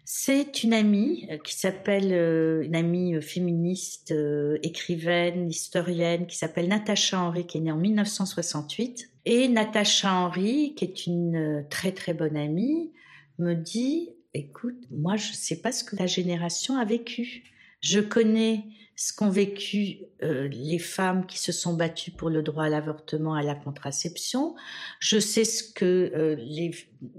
C'est 0.05 0.63
une 0.63 0.73
amie 0.73 1.27
euh, 1.29 1.37
qui 1.37 1.55
s'appelle, 1.55 2.13
euh, 2.13 2.63
une 2.63 2.75
amie 2.75 3.15
euh, 3.15 3.21
féministe, 3.21 4.13
écrivaine, 4.61 5.49
historienne, 5.49 6.25
qui 6.25 6.37
s'appelle 6.37 6.69
Natacha 6.69 7.19
Henry, 7.19 7.45
qui 7.45 7.57
est 7.57 7.61
née 7.61 7.71
en 7.71 7.77
1968. 7.77 9.09
Et 9.25 9.49
Natacha 9.49 10.13
Henry, 10.13 10.73
qui 10.75 10.85
est 10.85 11.05
une 11.05 11.65
très 11.69 11.91
très 11.91 12.13
bonne 12.13 12.37
amie, 12.37 12.93
me 13.39 13.55
dit 13.55 14.09
écoute, 14.33 14.81
moi, 14.91 15.15
je 15.15 15.29
ne 15.29 15.35
sais 15.35 15.61
pas 15.61 15.71
ce 15.71 15.83
que 15.83 15.95
ta 15.95 16.07
génération 16.07 16.77
a 16.77 16.85
vécu. 16.85 17.43
Je 17.81 17.99
connais 17.99 18.65
ce 18.95 19.11
qu'ont 19.11 19.29
vécu 19.29 19.97
euh, 20.21 20.47
les 20.49 20.77
femmes 20.77 21.25
qui 21.25 21.39
se 21.39 21.51
sont 21.51 21.73
battues 21.73 22.11
pour 22.11 22.29
le 22.29 22.43
droit 22.43 22.65
à 22.65 22.69
l'avortement, 22.69 23.33
à 23.33 23.41
la 23.41 23.55
contraception. 23.55 24.55
Je 24.99 25.19
sais 25.19 25.45
ce 25.45 25.63
que 25.63 26.11
euh, 26.15 26.71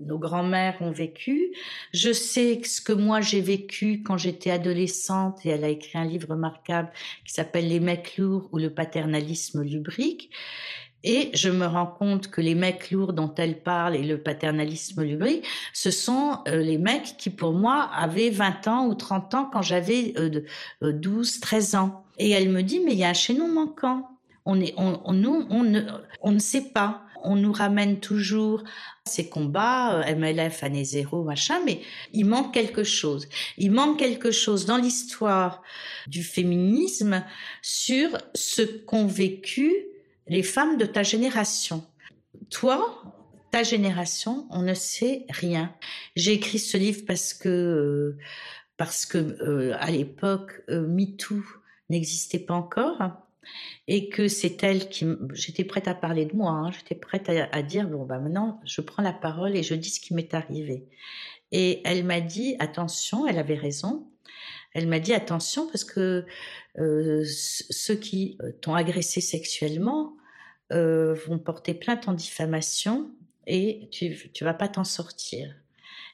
nos 0.06 0.18
grands-mères 0.18 0.80
ont 0.80 0.92
vécu. 0.92 1.52
Je 1.92 2.12
sais 2.12 2.62
ce 2.62 2.80
que 2.80 2.92
moi 2.92 3.21
j'ai 3.21 3.40
vécu 3.40 4.02
quand 4.02 4.16
j'étais 4.16 4.50
adolescente 4.50 5.44
et 5.44 5.49
elle 5.50 5.64
a 5.64 5.68
écrit 5.68 5.99
un 5.99 6.04
livre 6.04 6.30
remarquable 6.30 6.90
qui 7.25 7.33
s'appelle 7.35 7.68
Les 7.68 7.80
mecs 7.80 8.16
lourds 8.18 8.49
ou 8.52 8.59
le 8.59 8.73
paternalisme 8.73 9.62
lubrique. 9.62 10.30
Et 11.04 11.30
je 11.34 11.50
me 11.50 11.66
rends 11.66 11.87
compte 11.87 12.30
que 12.30 12.40
les 12.40 12.54
mecs 12.54 12.90
lourds 12.90 13.12
dont 13.12 13.32
elle 13.37 13.62
parle 13.62 13.94
et 13.94 14.02
le 14.02 14.18
paternalisme 14.18 15.02
lubrique, 15.02 15.46
ce 15.75 15.90
sont 15.90 16.38
euh, 16.49 16.62
les 16.62 16.78
mecs 16.78 17.16
qui, 17.18 17.28
pour 17.28 17.52
moi, 17.52 17.90
avaient 17.94 18.30
20 18.30 18.68
ans 18.68 18.87
ou 18.87 18.94
30 18.94 19.34
ans 19.34 19.50
quand 19.52 19.61
j'avais 19.61 20.14
12, 20.80 21.37
euh, 21.37 21.40
13 21.42 21.75
euh, 21.75 21.78
ans. 21.78 22.04
Et 22.18 22.30
elle 22.30 22.49
me 22.49 22.62
dit, 22.62 22.80
mais 22.80 22.92
il 22.92 22.99
y 22.99 23.04
a 23.04 23.11
un 23.11 23.14
chaînon 23.14 23.49
manquant. 23.49 24.08
On, 24.46 24.58
est, 24.58 24.73
on, 24.78 25.12
nous, 25.12 25.46
on, 25.50 25.62
ne, 25.62 25.82
on 26.23 26.32
ne 26.32 26.38
sait 26.38 26.70
pas. 26.73 27.02
On 27.23 27.37
nous 27.37 27.52
ramène 27.52 28.00
toujours 28.00 28.64
ces 29.06 29.28
combats, 29.28 30.04
MLF, 30.14 30.62
année 30.62 30.84
zéro, 30.84 31.23
machin, 31.23 31.61
mais 31.64 31.80
il 32.12 32.26
manque 32.26 32.52
quelque 32.52 32.84
chose. 32.84 33.28
Il 33.56 33.73
manque 33.73 33.99
quelque 33.99 34.30
chose 34.30 34.66
dans 34.66 34.76
l'histoire 34.76 35.62
du 36.06 36.23
féminisme 36.23 37.25
sur 37.62 38.11
ce 38.34 38.62
qu'ont 38.62 39.06
vécu 39.06 39.87
les 40.26 40.43
femmes 40.43 40.76
de 40.76 40.87
ta 40.87 41.02
génération. 41.02 41.85
Toi, 42.50 43.02
ta 43.50 43.62
génération, 43.62 44.47
on 44.50 44.62
ne 44.62 44.75
sait 44.75 45.26
rien. 45.31 45.75
J'ai 46.16 46.33
écrit 46.33 46.59
ce 46.59 46.76
livre 46.76 47.02
parce 47.07 47.33
que 47.35 47.49
euh, 47.49 48.19
parce 48.76 49.07
que 49.07 49.19
euh, 49.19 49.76
à 49.78 49.90
l'époque 49.90 50.62
euh, 50.69 50.87
MeToo 50.87 51.43
n'existait 51.90 52.40
pas 52.40 52.54
encore 52.54 52.99
et 53.87 54.09
que 54.09 54.26
c'est 54.26 54.62
elle 54.64 54.88
qui 54.88 55.07
j'étais 55.35 55.64
prête 55.64 55.87
à 55.87 55.95
parler 55.95 56.25
de 56.25 56.35
moi 56.35 56.50
hein. 56.50 56.71
j'étais 56.73 56.95
prête 56.95 57.28
à, 57.28 57.62
dire 57.62 57.87
bon 57.87 58.07
bah 58.07 58.19
maintenant 58.19 58.59
je 58.64 58.81
prends 58.81 59.02
la 59.02 59.12
parole 59.12 59.54
et 59.54 59.62
je 59.62 59.75
dis 59.75 59.90
ce 59.90 60.00
qui 60.00 60.14
m'est 60.14 60.33
arrivé 60.33 60.88
et 61.52 61.83
elle 61.85 62.04
m'a 62.04 62.23
dit 62.23 62.57
attention 62.59 63.26
elle 63.26 63.38
avait 63.38 63.54
raison 63.54 64.09
elle 64.73 64.88
m'a 64.88 64.99
dit 64.99 65.12
attention 65.12 65.66
parce 65.69 65.85
que 65.85 66.25
ceux 66.76 67.95
qui 67.95 68.37
euh, 68.43 68.52
t'ont 68.61 68.75
agressé 68.75 69.21
sexuellement 69.21 70.16
euh, 70.73 71.14
vont 71.26 71.38
porter 71.38 71.75
plainte 71.75 72.09
en 72.09 72.12
diffamation 72.12 73.11
et 73.47 73.88
tu 73.90 74.31
tu 74.33 74.45
vas 74.45 74.54
pas 74.54 74.69
t'en 74.69 74.85
sortir. 74.85 75.54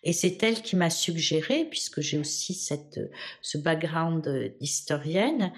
Et 0.02 0.14
c'est 0.14 0.42
elle 0.42 0.62
qui 0.62 0.76
m'a 0.76 0.88
suggéré, 0.88 1.66
puisque 1.66 2.00
j'ai 2.00 2.16
aussi 2.16 2.54
cette, 2.54 2.98
ce 3.42 3.58
background 3.58 4.54
d'historienne, 4.58 5.52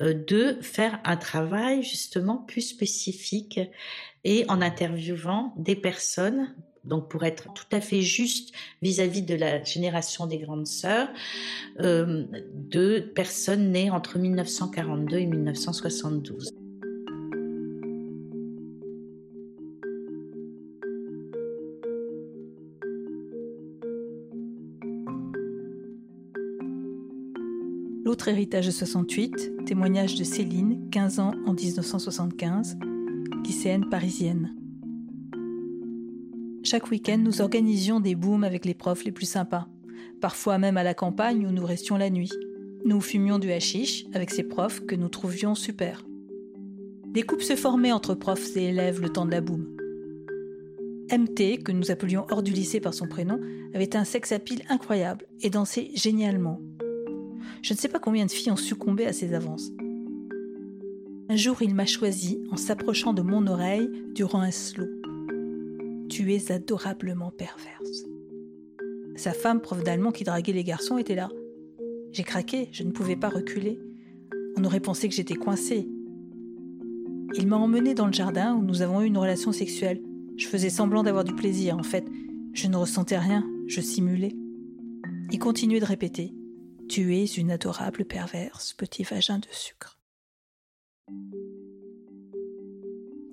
de 0.00 0.58
faire 0.60 1.00
un 1.04 1.16
travail 1.16 1.84
justement 1.84 2.36
plus 2.36 2.62
spécifique 2.62 3.60
et 4.24 4.44
en 4.48 4.60
interviewant 4.60 5.54
des 5.56 5.76
personnes 5.76 6.52
donc 6.86 7.08
pour 7.08 7.24
être 7.24 7.52
tout 7.52 7.64
à 7.72 7.80
fait 7.80 8.02
juste 8.02 8.52
vis-à-vis 8.82 9.22
de 9.22 9.34
la 9.34 9.62
génération 9.62 10.26
des 10.26 10.38
grandes 10.38 10.66
sœurs, 10.66 11.08
euh, 11.80 12.24
de 12.54 13.00
personnes 13.00 13.72
nées 13.72 13.90
entre 13.90 14.18
1942 14.18 15.18
et 15.18 15.26
1972. 15.26 16.50
L'autre 28.04 28.28
héritage 28.28 28.66
de 28.66 28.70
68, 28.70 29.66
témoignage 29.66 30.14
de 30.14 30.22
Céline, 30.22 30.88
15 30.90 31.18
ans 31.18 31.34
en 31.44 31.52
1975, 31.52 32.78
lycéenne 33.44 33.88
parisienne. 33.90 34.54
Chaque 36.68 36.90
week-end, 36.90 37.18
nous 37.18 37.42
organisions 37.42 38.00
des 38.00 38.16
booms 38.16 38.42
avec 38.42 38.64
les 38.64 38.74
profs 38.74 39.04
les 39.04 39.12
plus 39.12 39.30
sympas, 39.30 39.68
parfois 40.20 40.58
même 40.58 40.76
à 40.76 40.82
la 40.82 40.94
campagne 40.94 41.46
où 41.46 41.52
nous 41.52 41.64
restions 41.64 41.96
la 41.96 42.10
nuit. 42.10 42.32
Nous 42.84 43.00
fumions 43.00 43.38
du 43.38 43.52
hashish 43.52 44.04
avec 44.14 44.32
ces 44.32 44.42
profs 44.42 44.84
que 44.84 44.96
nous 44.96 45.08
trouvions 45.08 45.54
super. 45.54 46.04
Des 47.06 47.22
couples 47.22 47.44
se 47.44 47.54
formaient 47.54 47.92
entre 47.92 48.16
profs 48.16 48.56
et 48.56 48.64
élèves 48.64 49.00
le 49.00 49.10
temps 49.10 49.26
de 49.26 49.30
la 49.30 49.40
boum. 49.40 49.76
MT, 51.12 51.62
que 51.62 51.70
nous 51.70 51.92
appelions 51.92 52.26
hors 52.32 52.42
du 52.42 52.50
lycée 52.50 52.80
par 52.80 52.94
son 52.94 53.06
prénom, 53.06 53.40
avait 53.72 53.94
un 53.94 54.02
sex 54.02 54.32
appeal 54.32 54.62
incroyable 54.68 55.24
et 55.42 55.50
dansait 55.50 55.92
génialement. 55.94 56.60
Je 57.62 57.74
ne 57.74 57.78
sais 57.78 57.88
pas 57.88 58.00
combien 58.00 58.26
de 58.26 58.32
filles 58.32 58.50
ont 58.50 58.56
succombé 58.56 59.06
à 59.06 59.12
ses 59.12 59.34
avances. 59.34 59.70
Un 61.28 61.36
jour, 61.36 61.62
il 61.62 61.76
m'a 61.76 61.86
choisi 61.86 62.42
en 62.50 62.56
s'approchant 62.56 63.12
de 63.12 63.22
mon 63.22 63.46
oreille 63.46 63.88
durant 64.16 64.40
un 64.40 64.50
slow. 64.50 64.95
Tu 66.16 66.32
es 66.32 66.50
adorablement 66.50 67.30
perverse. 67.30 68.04
Sa 69.16 69.34
femme, 69.34 69.60
prof 69.60 69.84
d'allemand 69.84 70.12
qui 70.12 70.24
draguait 70.24 70.54
les 70.54 70.64
garçons, 70.64 70.96
était 70.96 71.14
là. 71.14 71.28
J'ai 72.10 72.22
craqué, 72.22 72.70
je 72.72 72.84
ne 72.84 72.90
pouvais 72.90 73.16
pas 73.16 73.28
reculer. 73.28 73.78
On 74.56 74.64
aurait 74.64 74.80
pensé 74.80 75.10
que 75.10 75.14
j'étais 75.14 75.34
coincée. 75.34 75.86
Il 77.34 77.46
m'a 77.46 77.56
emmenée 77.56 77.92
dans 77.92 78.06
le 78.06 78.14
jardin 78.14 78.54
où 78.54 78.62
nous 78.62 78.80
avons 78.80 79.02
eu 79.02 79.06
une 79.08 79.18
relation 79.18 79.52
sexuelle. 79.52 80.00
Je 80.38 80.46
faisais 80.46 80.70
semblant 80.70 81.02
d'avoir 81.02 81.22
du 81.22 81.34
plaisir, 81.34 81.76
en 81.76 81.82
fait. 81.82 82.06
Je 82.54 82.66
ne 82.68 82.76
ressentais 82.76 83.18
rien, 83.18 83.46
je 83.66 83.82
simulais. 83.82 84.34
Il 85.30 85.38
continuait 85.38 85.80
de 85.80 85.84
répéter 85.84 86.32
Tu 86.88 87.14
es 87.14 87.26
une 87.26 87.50
adorable 87.50 88.06
perverse, 88.06 88.72
petit 88.72 89.02
vagin 89.02 89.38
de 89.38 89.48
sucre. 89.50 89.98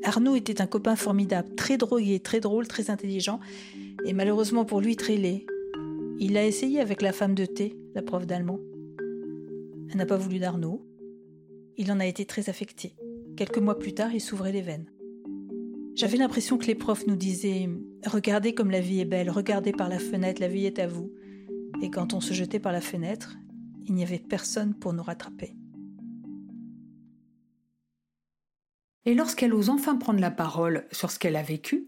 Arnaud 0.03 0.35
était 0.35 0.61
un 0.61 0.67
copain 0.67 0.95
formidable, 0.95 1.55
très 1.55 1.77
drogué, 1.77 2.19
très 2.19 2.41
drôle, 2.41 2.67
très 2.67 2.89
intelligent, 2.89 3.39
et 4.05 4.13
malheureusement 4.13 4.65
pour 4.65 4.81
lui 4.81 4.95
très 4.95 5.15
laid. 5.15 5.45
Il 6.19 6.33
l'a 6.33 6.45
essayé 6.45 6.79
avec 6.79 7.01
la 7.01 7.13
femme 7.13 7.35
de 7.35 7.45
thé, 7.45 7.77
la 7.95 8.01
prof 8.01 8.25
d'allemand. 8.27 8.59
Elle 9.89 9.97
n'a 9.97 10.05
pas 10.05 10.17
voulu 10.17 10.39
d'Arnaud. 10.39 10.85
Il 11.77 11.91
en 11.91 11.99
a 11.99 12.05
été 12.05 12.25
très 12.25 12.49
affecté. 12.49 12.95
Quelques 13.37 13.57
mois 13.57 13.79
plus 13.79 13.93
tard, 13.93 14.13
il 14.13 14.21
s'ouvrait 14.21 14.51
les 14.51 14.61
veines. 14.61 14.91
J'avais 15.95 16.17
l'impression 16.17 16.57
que 16.57 16.65
les 16.65 16.75
profs 16.75 17.07
nous 17.07 17.15
disaient 17.15 17.69
Regardez 18.05 18.53
comme 18.53 18.71
la 18.71 18.81
vie 18.81 18.99
est 18.99 19.05
belle, 19.05 19.29
regardez 19.29 19.71
par 19.71 19.89
la 19.89 19.99
fenêtre, 19.99 20.41
la 20.41 20.47
vie 20.47 20.65
est 20.65 20.79
à 20.79 20.87
vous. 20.87 21.11
Et 21.81 21.89
quand 21.89 22.13
on 22.13 22.19
se 22.19 22.33
jetait 22.33 22.59
par 22.59 22.71
la 22.71 22.81
fenêtre, 22.81 23.37
il 23.85 23.93
n'y 23.93 24.03
avait 24.03 24.19
personne 24.19 24.73
pour 24.73 24.93
nous 24.93 25.03
rattraper. 25.03 25.55
Et 29.05 29.13
lorsqu'elle 29.13 29.53
ose 29.53 29.69
enfin 29.69 29.95
prendre 29.95 30.19
la 30.19 30.31
parole 30.31 30.87
sur 30.91 31.11
ce 31.11 31.19
qu'elle 31.19 31.35
a 31.35 31.43
vécu, 31.43 31.87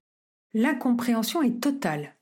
l'incompréhension 0.54 1.42
est 1.42 1.62
totale. 1.62 2.16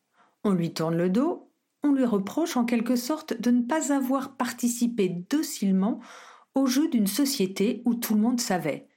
On 0.44 0.52
lui 0.52 0.74
tourne 0.74 0.98
le 0.98 1.10
dos, 1.10 1.52
on 1.84 1.92
lui 1.92 2.06
reproche 2.06 2.58
en 2.58 2.66
quelque 2.66 2.96
sorte 2.96 3.40
de 3.40 3.52
ne 3.52 3.64
pas 3.64 3.94
avoir 3.94 4.38
participé 4.38 5.10
docilement 5.30 6.00
au 6.56 6.66
jeu 6.66 6.90
d'une 6.90 7.08
société 7.08 7.82
où 7.86 7.96
tout 7.96 8.14
le 8.14 8.22
monde 8.22 8.40
savait. 8.40 8.88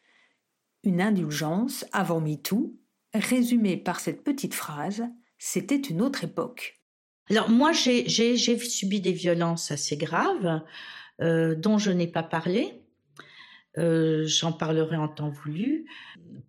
Une 0.84 1.00
indulgence 1.00 1.84
avant 1.92 2.20
MeToo, 2.20 2.76
résumée 3.14 3.76
par 3.76 4.00
cette 4.00 4.22
petite 4.22 4.54
phrase 4.54 5.04
C'était 5.38 5.76
une 5.76 6.02
autre 6.02 6.24
époque. 6.24 6.80
Alors 7.28 7.50
moi, 7.50 7.72
j'ai 7.72 8.36
subi 8.36 9.00
des 9.00 9.12
violences 9.12 9.72
assez 9.72 9.96
graves 9.96 10.62
euh, 11.20 11.54
dont 11.56 11.78
je 11.78 11.90
n'ai 11.90 12.06
pas 12.06 12.22
parlé. 12.22 12.82
Euh, 13.78 14.25
j'en 14.26 14.52
parlerai 14.52 14.97
en 14.97 15.09
temps 15.09 15.28
voulu 15.28 15.87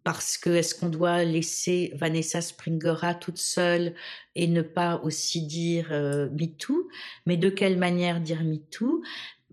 parce 0.04 0.38
que 0.38 0.50
est-ce 0.50 0.74
qu'on 0.74 0.88
doit 0.88 1.26
laisser 1.26 1.92
Vanessa 1.96 2.40
Springora 2.40 3.14
toute 3.14 3.38
seule 3.38 3.94
et 4.36 4.48
ne 4.48 4.62
pas 4.62 5.02
aussi 5.04 5.46
dire 5.46 5.90
euh, 5.92 6.30
MeToo 6.30 6.88
Mais 7.26 7.36
de 7.36 7.50
quelle 7.50 7.78
manière 7.78 8.22
dire 8.22 8.44
MeToo 8.44 9.02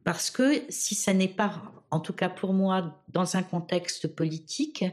Parce 0.04 0.30
que 0.30 0.62
si 0.68 0.94
ça 0.94 1.12
n'est 1.12 1.26
pas, 1.26 1.72
en 1.90 1.98
tout 1.98 2.12
cas 2.12 2.28
pour 2.28 2.52
moi, 2.52 3.02
dans 3.08 3.36
un 3.36 3.42
contexte 3.42 4.06
politique, 4.06 4.84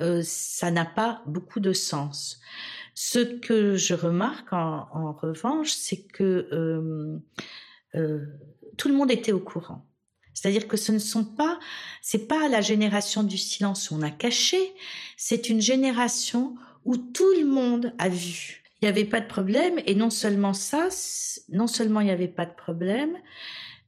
euh, 0.00 0.22
ça 0.24 0.72
n'a 0.72 0.84
pas 0.84 1.22
beaucoup 1.26 1.60
de 1.60 1.72
sens. 1.72 2.40
Ce 2.94 3.20
que 3.20 3.76
je 3.76 3.94
remarque 3.94 4.52
en, 4.52 4.88
en 4.92 5.12
revanche, 5.12 5.70
c'est 5.70 6.02
que 6.02 6.48
euh, 6.52 7.18
euh 7.94 8.26
tout 8.76 8.88
le 8.88 8.94
monde 8.94 9.10
était 9.10 9.32
au 9.32 9.40
courant. 9.40 9.86
C'est-à-dire 10.46 10.68
que 10.68 10.76
ce 10.76 10.92
ne 10.92 11.00
sont 11.00 11.24
pas, 11.24 11.58
c'est 12.02 12.28
pas 12.28 12.48
la 12.48 12.60
génération 12.60 13.24
du 13.24 13.36
silence 13.36 13.90
où 13.90 13.96
on 13.96 14.02
a 14.02 14.12
caché, 14.12 14.58
c'est 15.16 15.48
une 15.48 15.60
génération 15.60 16.54
où 16.84 16.96
tout 16.96 17.32
le 17.40 17.44
monde 17.44 17.92
a 17.98 18.08
vu. 18.08 18.62
Il 18.80 18.84
n'y 18.84 18.88
avait 18.88 19.06
pas 19.06 19.18
de 19.18 19.26
problème 19.26 19.80
et 19.86 19.96
non 19.96 20.08
seulement 20.08 20.54
ça, 20.54 20.86
non 21.48 21.66
seulement 21.66 21.98
il 21.98 22.04
n'y 22.04 22.12
avait 22.12 22.28
pas 22.28 22.46
de 22.46 22.54
problème, 22.54 23.16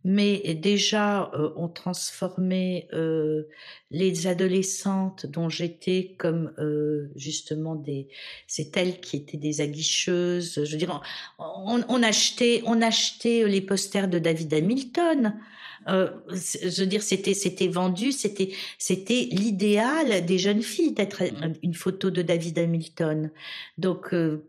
mais 0.09 0.55
déjà 0.55 1.31
euh, 1.35 1.51
on 1.57 1.69
transformait 1.69 2.89
euh, 2.95 3.43
les 3.91 4.27
adolescentes 4.27 5.27
dont 5.27 5.51
j'étais 5.51 6.15
comme 6.17 6.55
euh, 6.59 7.11
justement 7.15 7.75
des 7.75 8.09
c'est 8.47 8.75
elles 8.79 9.01
qui 9.01 9.19
étaient 9.19 9.37
des 9.37 9.61
aguicheuses 9.61 10.65
je 10.65 10.73
veux 10.73 10.79
dire 10.79 11.03
on, 11.39 11.83
on 11.91 12.03
achetait 12.03 12.63
on 12.65 12.81
achetait 12.81 13.47
les 13.47 13.61
posters 13.61 14.09
de 14.09 14.19
David 14.19 14.55
Hamilton 14.55 15.35
euh, 15.89 16.11
je 16.29 16.81
veux 16.81 16.87
dire, 16.87 17.03
c'était 17.03 17.35
c'était 17.35 17.69
vendu, 17.69 18.13
c'était 18.13 18.53
c'était 18.79 19.29
l'idéal 19.31 20.25
des 20.27 20.39
jeunes 20.39 20.63
filles 20.63 20.93
d'être 20.93 21.23
une 21.63 21.75
photo 21.75 22.11
de 22.11 22.23
David 22.23 22.59
Hamilton. 22.59 23.31
Donc 23.79 24.13
euh, 24.13 24.45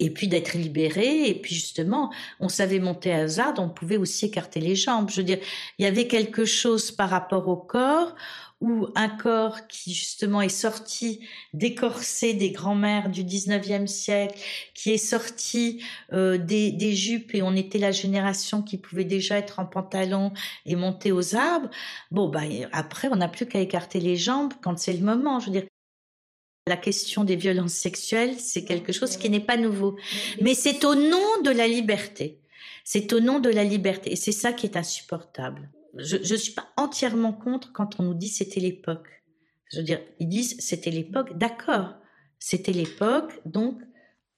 et 0.00 0.10
puis 0.10 0.28
d'être 0.28 0.54
libéré, 0.54 1.28
et 1.28 1.34
puis 1.34 1.54
justement, 1.54 2.12
on 2.40 2.48
savait 2.48 2.80
monter 2.80 3.12
à 3.12 3.22
hasard, 3.22 3.54
on 3.58 3.68
pouvait 3.68 3.96
aussi 3.96 4.26
écarter 4.26 4.60
les 4.60 4.76
jambes. 4.76 5.10
Je 5.10 5.16
veux 5.16 5.26
dire, 5.26 5.38
il 5.78 5.84
y 5.84 5.88
avait 5.88 6.06
quelque 6.06 6.44
chose 6.44 6.90
par 6.90 7.10
rapport 7.10 7.48
au 7.48 7.56
corps 7.56 8.14
ou 8.60 8.88
un 8.96 9.08
corps 9.08 9.68
qui 9.68 9.94
justement 9.94 10.42
est 10.42 10.48
sorti 10.48 11.20
décorsé 11.54 12.34
des 12.34 12.50
grands-mères 12.50 13.08
du 13.08 13.22
19e 13.22 13.86
siècle, 13.86 14.38
qui 14.74 14.90
est 14.90 14.98
sorti 14.98 15.82
euh, 16.12 16.38
des, 16.38 16.72
des, 16.72 16.94
jupes 16.94 17.34
et 17.34 17.42
on 17.42 17.54
était 17.54 17.78
la 17.78 17.92
génération 17.92 18.62
qui 18.62 18.76
pouvait 18.78 19.04
déjà 19.04 19.38
être 19.38 19.60
en 19.60 19.66
pantalon 19.66 20.32
et 20.66 20.74
monter 20.74 21.12
aux 21.12 21.36
arbres. 21.36 21.70
Bon, 22.10 22.28
bah, 22.28 22.40
après, 22.72 23.08
on 23.08 23.16
n'a 23.16 23.28
plus 23.28 23.46
qu'à 23.46 23.60
écarter 23.60 24.00
les 24.00 24.16
jambes 24.16 24.52
quand 24.60 24.78
c'est 24.78 24.92
le 24.92 25.04
moment. 25.04 25.38
Je 25.38 25.46
veux 25.46 25.52
dire, 25.52 25.68
la 26.68 26.76
question 26.76 27.24
des 27.24 27.36
violences 27.36 27.74
sexuelles, 27.74 28.36
c'est 28.38 28.64
quelque 28.64 28.92
chose 28.92 29.16
qui 29.16 29.30
n'est 29.30 29.40
pas 29.40 29.56
nouveau. 29.56 29.96
Mais 30.40 30.54
c'est 30.54 30.84
au 30.84 30.94
nom 30.94 31.42
de 31.44 31.50
la 31.50 31.66
liberté. 31.66 32.40
C'est 32.84 33.12
au 33.12 33.20
nom 33.20 33.40
de 33.40 33.50
la 33.50 33.64
liberté. 33.64 34.12
Et 34.12 34.16
c'est 34.16 34.32
ça 34.32 34.52
qui 34.52 34.66
est 34.66 34.76
insupportable 34.76 35.70
je 35.98 36.16
ne 36.16 36.38
suis 36.38 36.52
pas 36.52 36.68
entièrement 36.76 37.32
contre 37.32 37.72
quand 37.72 38.00
on 38.00 38.04
nous 38.04 38.14
dit 38.14 38.28
c'était 38.28 38.60
l'époque. 38.60 39.22
Je 39.70 39.78
veux 39.78 39.84
dire, 39.84 40.00
ils 40.18 40.28
disent 40.28 40.56
c'était 40.60 40.90
l'époque, 40.90 41.36
d'accord, 41.36 41.94
c'était 42.38 42.72
l'époque, 42.72 43.32
donc 43.44 43.80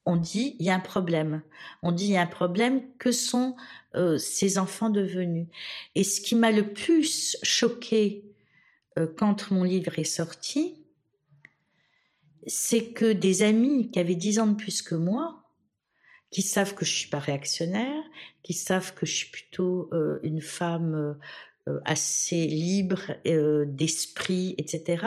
on 0.06 0.16
dit 0.16 0.56
il 0.58 0.66
y 0.66 0.70
a 0.70 0.74
un 0.74 0.80
problème. 0.80 1.42
On 1.82 1.92
dit 1.92 2.06
il 2.06 2.12
y 2.12 2.16
a 2.16 2.22
un 2.22 2.26
problème, 2.26 2.82
que 2.98 3.12
sont 3.12 3.56
euh, 3.94 4.18
ces 4.18 4.58
enfants 4.58 4.90
devenus? 4.90 5.48
Et 5.94 6.04
ce 6.04 6.20
qui 6.20 6.34
m'a 6.34 6.50
le 6.50 6.72
plus 6.72 7.36
choqué 7.42 8.24
euh, 8.98 9.06
quand 9.06 9.50
mon 9.50 9.64
livre 9.64 9.98
est 9.98 10.04
sorti, 10.04 10.79
c'est 12.46 12.92
que 12.92 13.12
des 13.12 13.42
amis 13.42 13.90
qui 13.90 13.98
avaient 13.98 14.14
dix 14.14 14.38
ans 14.38 14.46
de 14.46 14.54
plus 14.54 14.82
que 14.82 14.94
moi, 14.94 15.40
qui 16.30 16.42
savent 16.42 16.74
que 16.74 16.84
je 16.84 16.94
suis 16.94 17.08
pas 17.08 17.18
réactionnaire, 17.18 18.02
qui 18.42 18.54
savent 18.54 18.94
que 18.94 19.04
je 19.04 19.14
suis 19.14 19.30
plutôt 19.30 19.90
euh, 19.92 20.20
une 20.22 20.40
femme 20.40 21.18
euh, 21.68 21.80
assez 21.84 22.46
libres 22.46 23.12
euh, 23.26 23.64
d'esprit, 23.66 24.54
etc., 24.58 25.06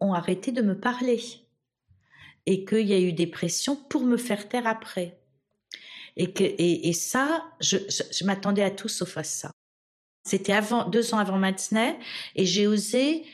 ont 0.00 0.12
arrêté 0.12 0.52
de 0.52 0.60
me 0.60 0.78
parler. 0.78 1.18
Et 2.44 2.66
qu'il 2.66 2.86
y 2.86 2.92
a 2.92 3.00
eu 3.00 3.14
des 3.14 3.26
pressions 3.26 3.74
pour 3.74 4.02
me 4.02 4.18
faire 4.18 4.50
taire 4.50 4.66
après. 4.66 5.18
Et, 6.16 6.30
que, 6.30 6.44
et, 6.44 6.92
ça, 6.92 7.46
je, 7.60 7.78
m'attendais 8.24 8.62
à 8.62 8.70
tout 8.70 8.88
sauf 8.88 9.16
à 9.16 9.24
ça. 9.24 9.50
C'était 10.24 10.52
avant, 10.52 10.86
deux 10.90 11.14
ans 11.14 11.18
avant 11.18 11.38
Matzner, 11.38 11.94
et 12.34 12.44
j'ai 12.44 12.66
osé 12.66 13.24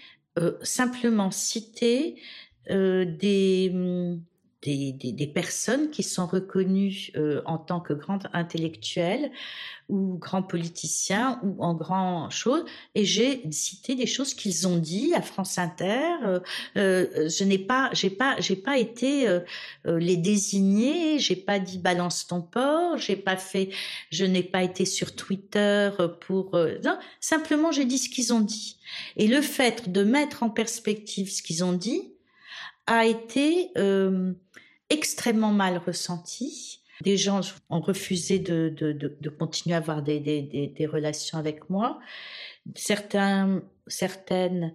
simplement 0.63 1.33
citer 1.33 2.23
des, 2.69 3.73
des, 4.63 4.93
des, 4.93 5.13
des, 5.13 5.27
personnes 5.27 5.91
qui 5.91 6.03
sont 6.03 6.27
reconnues 6.27 7.11
euh, 7.17 7.43
en 7.47 7.59
tant 7.59 7.81
que 7.81 7.93
grandes 7.93 8.29
intellectuelles 8.33 9.33
ou 9.89 10.17
grands 10.19 10.43
politiciens 10.43 11.41
ou 11.43 11.63
en 11.63 11.75
grand 11.75 12.31
chose. 12.31 12.65
Et 12.95 13.05
j'ai 13.05 13.43
cité 13.51 13.97
des 13.97 14.07
choses 14.07 14.35
qu'ils 14.35 14.69
ont 14.69 14.77
dit 14.77 15.15
à 15.15 15.23
France 15.23 15.59
Inter. 15.59 16.01
Euh, 16.25 16.41
euh 16.77 17.29
je 17.29 17.45
n'ai 17.45 17.59
pas 17.59 17.91
j'ai 17.93 18.09
pas 18.09 18.37
j'ai 18.39 18.57
pas 18.57 18.79
été 18.79 19.29
euh, 19.29 19.41
les 19.85 20.17
désigner. 20.17 21.19
J'ai 21.19 21.37
pas 21.37 21.59
dit 21.59 21.79
balance 21.79 22.27
ton 22.29 22.41
porc 22.41 22.99
j'ai 22.99 23.17
pas 23.17 23.37
fait 23.37 23.71
je 24.11 24.25
n'ai 24.25 24.45
pas 24.45 24.63
été 24.63 24.85
sur 24.85 25.15
Twitter 25.15 25.91
pour 26.21 26.57
non 26.85 26.97
simplement 27.21 27.73
j'ai 27.73 27.85
dit 27.85 27.99
ce 27.99 28.09
qu'ils 28.09 28.33
ont 28.33 28.41
dit. 28.41 28.77
Et 29.17 29.27
le 29.27 29.41
fait 29.41 29.91
de 29.91 30.05
mettre 30.05 30.45
en 30.45 30.51
perspective 30.51 31.31
ce 31.31 31.43
qu'ils 31.43 31.65
ont 31.65 31.73
dit 31.73 32.12
a 32.87 33.07
été 33.07 33.71
euh, 33.79 34.33
extrêmement 34.91 35.53
mal 35.53 35.79
ressenti. 35.79 36.81
Des 37.03 37.17
gens 37.17 37.41
ont 37.71 37.81
refusé 37.81 38.39
de, 38.39 38.73
de, 38.77 38.93
de, 38.93 39.29
continuer 39.29 39.75
à 39.75 39.79
avoir 39.79 40.03
des, 40.03 40.21
des, 40.21 40.43
des, 40.43 40.87
relations 40.87 41.39
avec 41.39 41.69
moi. 41.69 41.99
Certains, 42.77 43.63
certaines 43.89 44.73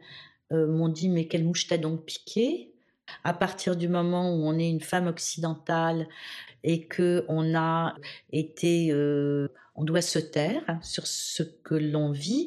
euh, 0.51 0.67
m'ont 0.67 0.89
dit 0.89 1.07
mais 1.09 1.27
quelle 1.27 1.45
mouche 1.45 1.67
t'a 1.67 1.77
donc 1.77 2.05
piqué? 2.05 2.73
À 3.23 3.33
partir 3.33 3.77
du 3.77 3.87
moment 3.87 4.33
où 4.33 4.45
on 4.45 4.59
est 4.59 4.69
une 4.69 4.81
femme 4.81 5.07
occidentale 5.07 6.07
et 6.63 6.87
que 6.87 7.23
on 7.29 7.55
a 7.55 7.95
été, 8.31 8.91
euh, 8.91 9.47
on 9.75 9.85
doit 9.85 10.01
se 10.01 10.19
taire 10.19 10.63
sur 10.81 11.07
ce 11.07 11.43
que 11.43 11.75
l'on 11.75 12.11
vit. 12.11 12.46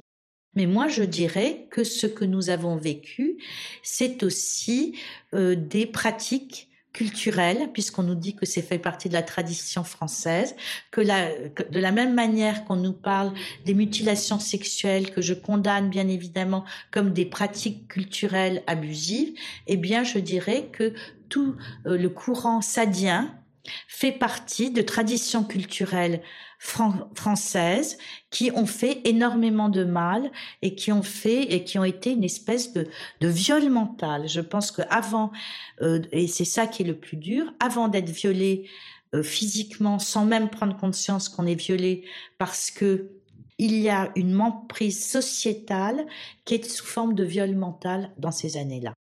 Mais 0.54 0.66
moi, 0.66 0.88
je 0.88 1.02
dirais 1.02 1.66
que 1.70 1.84
ce 1.84 2.06
que 2.06 2.24
nous 2.24 2.50
avons 2.50 2.76
vécu, 2.76 3.38
c'est 3.82 4.22
aussi 4.22 4.96
euh, 5.34 5.54
des 5.54 5.86
pratiques 5.86 6.70
culturelles, 6.92 7.70
puisqu'on 7.72 8.02
nous 8.02 8.16
dit 8.16 8.34
que 8.34 8.46
c'est 8.46 8.62
fait 8.62 8.78
partie 8.78 9.08
de 9.08 9.14
la 9.14 9.22
tradition 9.22 9.84
française, 9.84 10.56
que, 10.90 11.00
la, 11.00 11.28
de 11.48 11.78
la 11.78 11.92
même 11.92 12.14
manière 12.14 12.64
qu'on 12.64 12.76
nous 12.76 12.92
parle 12.92 13.32
des 13.64 13.74
mutilations 13.74 14.40
sexuelles, 14.40 15.12
que 15.12 15.22
je 15.22 15.34
condamne 15.34 15.88
bien 15.88 16.08
évidemment 16.08 16.64
comme 16.90 17.12
des 17.12 17.26
pratiques 17.26 17.86
culturelles 17.86 18.64
abusives, 18.66 19.34
eh 19.68 19.76
bien, 19.76 20.02
je 20.02 20.18
dirais 20.18 20.68
que 20.72 20.92
tout 21.28 21.54
euh, 21.86 21.96
le 21.96 22.08
courant 22.08 22.60
sadien 22.60 23.39
fait 23.88 24.12
partie 24.12 24.70
de 24.70 24.82
traditions 24.82 25.44
culturelles 25.44 26.22
françaises 26.58 27.96
qui 28.30 28.50
ont 28.54 28.66
fait 28.66 29.00
énormément 29.04 29.70
de 29.70 29.82
mal 29.82 30.30
et 30.60 30.74
qui 30.74 30.92
ont 30.92 31.02
fait 31.02 31.54
et 31.54 31.64
qui 31.64 31.78
ont 31.78 31.84
été 31.84 32.12
une 32.12 32.24
espèce 32.24 32.74
de, 32.74 32.86
viol 33.22 33.70
mental. 33.70 34.28
Je 34.28 34.42
pense 34.42 34.70
que 34.70 34.82
avant 34.90 35.32
euh, 35.80 36.02
et 36.12 36.26
c'est 36.26 36.44
ça 36.44 36.66
qui 36.66 36.82
est 36.82 36.86
le 36.86 36.98
plus 36.98 37.16
dur, 37.16 37.52
avant 37.60 37.88
d'être 37.88 38.10
violé 38.10 38.68
euh, 39.14 39.22
physiquement, 39.22 39.98
sans 39.98 40.26
même 40.26 40.50
prendre 40.50 40.76
conscience 40.76 41.28
qu'on 41.28 41.46
est 41.46 41.54
violé, 41.54 42.04
parce 42.38 42.70
que 42.70 43.10
il 43.58 43.74
y 43.78 43.90
a 43.90 44.10
une 44.16 44.40
emprise 44.40 45.04
sociétale 45.04 46.06
qui 46.44 46.54
est 46.54 46.64
sous 46.64 46.86
forme 46.86 47.14
de 47.14 47.24
viol 47.24 47.54
mental 47.54 48.10
dans 48.16 48.30
ces 48.30 48.56
années-là. 48.56 48.94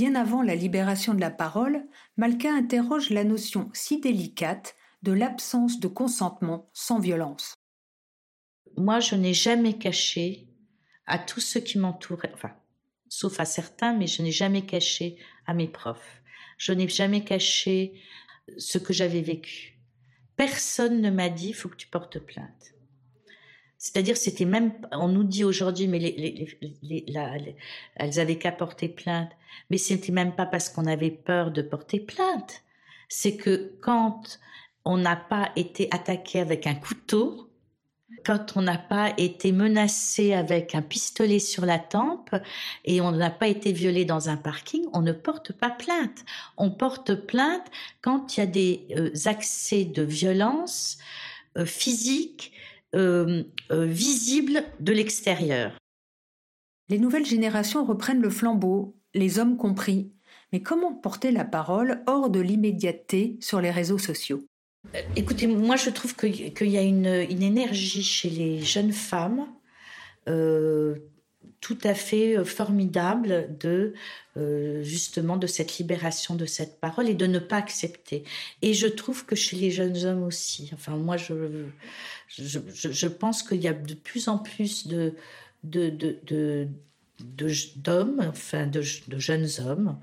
Bien 0.00 0.14
avant 0.14 0.40
la 0.40 0.54
libération 0.54 1.12
de 1.12 1.20
la 1.20 1.30
parole, 1.30 1.86
Malka 2.16 2.50
interroge 2.50 3.10
la 3.10 3.22
notion 3.22 3.68
si 3.74 4.00
délicate 4.00 4.74
de 5.02 5.12
l'absence 5.12 5.78
de 5.78 5.88
consentement 5.88 6.70
sans 6.72 7.00
violence. 7.00 7.52
Moi, 8.78 9.00
je 9.00 9.14
n'ai 9.14 9.34
jamais 9.34 9.76
caché 9.76 10.48
à 11.04 11.18
tous 11.18 11.40
ceux 11.40 11.60
qui 11.60 11.76
m'entouraient, 11.76 12.32
enfin, 12.32 12.56
sauf 13.10 13.38
à 13.40 13.44
certains, 13.44 13.92
mais 13.92 14.06
je 14.06 14.22
n'ai 14.22 14.32
jamais 14.32 14.64
caché 14.64 15.18
à 15.44 15.52
mes 15.52 15.68
profs. 15.68 16.22
Je 16.56 16.72
n'ai 16.72 16.88
jamais 16.88 17.22
caché 17.22 18.00
ce 18.56 18.78
que 18.78 18.94
j'avais 18.94 19.20
vécu. 19.20 19.78
Personne 20.34 21.02
ne 21.02 21.10
m'a 21.10 21.28
dit, 21.28 21.52
faut 21.52 21.68
que 21.68 21.76
tu 21.76 21.88
portes 21.88 22.20
plainte. 22.20 22.72
C'est-à-dire, 23.80 24.18
c'était 24.18 24.44
même, 24.44 24.74
on 24.92 25.08
nous 25.08 25.24
dit 25.24 25.42
aujourd'hui, 25.42 25.88
mais 25.88 25.98
les, 25.98 27.06
elles 27.96 28.20
avaient 28.20 28.36
qu'à 28.36 28.52
porter 28.52 28.90
plainte. 28.90 29.30
Mais 29.70 29.78
c'était 29.78 30.12
même 30.12 30.36
pas 30.36 30.44
parce 30.44 30.68
qu'on 30.68 30.84
avait 30.84 31.10
peur 31.10 31.50
de 31.50 31.62
porter 31.62 31.98
plainte. 31.98 32.62
C'est 33.08 33.38
que 33.38 33.72
quand 33.80 34.38
on 34.84 34.98
n'a 34.98 35.16
pas 35.16 35.50
été 35.56 35.88
attaqué 35.92 36.40
avec 36.40 36.66
un 36.66 36.74
couteau, 36.74 37.50
quand 38.26 38.58
on 38.58 38.60
n'a 38.60 38.76
pas 38.76 39.14
été 39.16 39.50
menacé 39.50 40.34
avec 40.34 40.74
un 40.74 40.82
pistolet 40.82 41.38
sur 41.38 41.64
la 41.64 41.78
tempe 41.78 42.36
et 42.84 43.00
on 43.00 43.12
n'a 43.12 43.30
pas 43.30 43.48
été 43.48 43.72
violé 43.72 44.04
dans 44.04 44.28
un 44.28 44.36
parking, 44.36 44.84
on 44.92 45.00
ne 45.00 45.12
porte 45.12 45.54
pas 45.54 45.70
plainte. 45.70 46.26
On 46.58 46.70
porte 46.70 47.14
plainte 47.14 47.64
quand 48.02 48.36
il 48.36 48.40
y 48.40 48.42
a 48.42 48.46
des 48.46 48.86
euh, 48.94 49.10
accès 49.24 49.86
de 49.86 50.02
violence 50.02 50.98
euh, 51.56 51.64
physique 51.64 52.52
euh, 52.94 53.44
visible 53.70 54.64
de 54.80 54.92
l'extérieur. 54.92 55.72
Les 56.88 56.98
nouvelles 56.98 57.26
générations 57.26 57.84
reprennent 57.84 58.20
le 58.20 58.30
flambeau, 58.30 58.96
les 59.14 59.38
hommes 59.38 59.56
compris. 59.56 60.12
Mais 60.52 60.60
comment 60.60 60.92
porter 60.92 61.30
la 61.30 61.44
parole 61.44 62.02
hors 62.06 62.30
de 62.30 62.40
l'immédiateté 62.40 63.36
sur 63.40 63.60
les 63.60 63.70
réseaux 63.70 63.98
sociaux? 63.98 64.42
Euh, 64.94 65.00
écoutez, 65.16 65.46
moi 65.46 65.76
je 65.76 65.90
trouve 65.90 66.16
qu'il 66.16 66.70
y 66.70 66.78
a 66.78 66.82
une, 66.82 67.06
énergie 67.06 68.02
chez 68.02 68.30
les 68.30 68.60
jeunes 68.60 68.92
femmes 68.92 69.46
euh, 70.28 70.96
tout 71.60 71.78
à 71.84 71.94
fait 71.94 72.38
euh, 72.38 72.44
formidable 72.44 73.56
de 73.58 73.94
justement 74.82 75.36
de 75.36 75.46
cette 75.46 75.76
libération 75.76 76.34
de 76.34 76.46
cette 76.46 76.80
parole 76.80 77.10
et 77.10 77.14
de 77.14 77.26
ne 77.26 77.38
pas 77.38 77.56
accepter. 77.56 78.24
Et 78.62 78.72
je 78.72 78.86
trouve 78.86 79.26
que 79.26 79.36
chez 79.36 79.56
les 79.56 79.70
jeunes 79.70 80.06
hommes 80.06 80.22
aussi. 80.22 80.70
Enfin, 80.72 80.96
moi 80.96 81.18
je 81.18 81.66
je, 82.28 83.08
pense 83.08 83.42
qu'il 83.42 83.60
y 83.60 83.68
a 83.68 83.74
de 83.74 83.94
plus 83.94 84.28
en 84.28 84.38
plus 84.38 84.86
de 84.86 85.14
de, 85.62 86.68
d'hommes, 87.76 88.24
enfin 88.28 88.66
de, 88.66 88.82
de, 89.08 89.18
jeunes 89.18 89.48
hommes, 89.58 89.98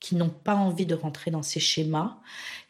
qui 0.00 0.16
n'ont 0.16 0.30
pas 0.30 0.54
envie 0.54 0.86
de 0.86 0.94
rentrer 0.94 1.30
dans 1.30 1.42
ces 1.42 1.60
schémas, 1.60 2.18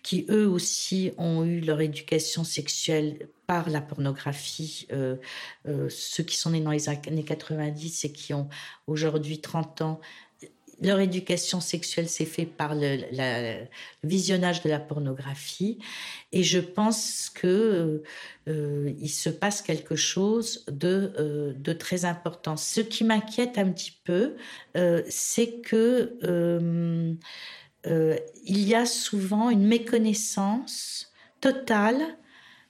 qui 0.02 0.26
eux 0.28 0.48
aussi 0.48 1.12
ont 1.18 1.44
eu 1.44 1.60
leur 1.60 1.80
éducation 1.80 2.44
sexuelle 2.44 3.28
par 3.52 3.68
la 3.68 3.82
pornographie, 3.82 4.86
euh, 4.92 5.16
euh, 5.68 5.86
ceux 5.90 6.22
qui 6.22 6.38
sont 6.38 6.52
nés 6.52 6.62
dans 6.62 6.70
les 6.70 6.88
années 6.88 7.22
90 7.22 8.06
et 8.06 8.10
qui 8.10 8.32
ont 8.32 8.48
aujourd'hui 8.86 9.42
30 9.42 9.82
ans, 9.82 10.00
leur 10.80 10.98
éducation 11.00 11.60
sexuelle 11.60 12.08
s'est 12.08 12.24
faite 12.24 12.56
par 12.56 12.74
le, 12.74 13.66
visionnage 14.04 14.62
de 14.62 14.70
la 14.70 14.80
pornographie. 14.80 15.78
Et 16.32 16.42
je 16.42 16.60
pense 16.60 17.30
que 17.34 18.02
euh, 18.48 18.92
il 18.98 19.10
se 19.10 19.28
passe 19.28 19.60
quelque 19.60 19.96
chose 19.96 20.64
de, 20.72 21.52
très 21.78 22.06
important. 22.06 22.56
Ce 22.56 22.80
qui 22.80 23.04
m'inquiète 23.04 23.58
un 23.58 23.70
petit 23.70 24.00
peu, 24.02 24.34
c'est 25.10 25.60
que 25.60 26.16
il 27.84 28.68
y 28.68 28.74
a 28.74 28.86
souvent 28.86 29.50
une 29.50 29.66
méconnaissance 29.66 31.12
totale 31.42 32.16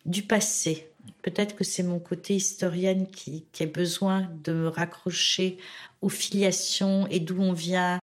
du 0.07 0.23
passé. 0.23 0.89
Peut-être 1.23 1.57
que 1.57 1.65
c'est 1.65 1.83
mon 1.83 1.99
côté 1.99 2.35
historienne 2.35 3.07
qui, 3.07 3.45
a 3.61 3.67
besoin 3.67 4.29
de 4.45 4.53
me 4.53 4.69
raccrocher 4.69 5.59
aux 6.01 6.09
filiations 6.09 7.07
et 7.09 7.21
d'où 7.21 7.41
on 7.41 7.53
vient. 7.53 7.99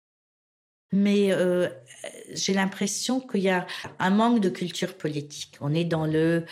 Mais 0.92 1.32
euh, 1.32 1.68
j'ai 2.32 2.54
l'impression 2.54 3.20
qu'il 3.20 3.42
y 3.42 3.50
a 3.50 3.66
un 3.98 4.11
manque 4.11 4.40
de 4.40 4.48
culture 4.48 4.94
politique. 4.94 5.56
On 5.61 5.74
est 5.74 5.84
dans 5.84 6.06
le 6.06 6.44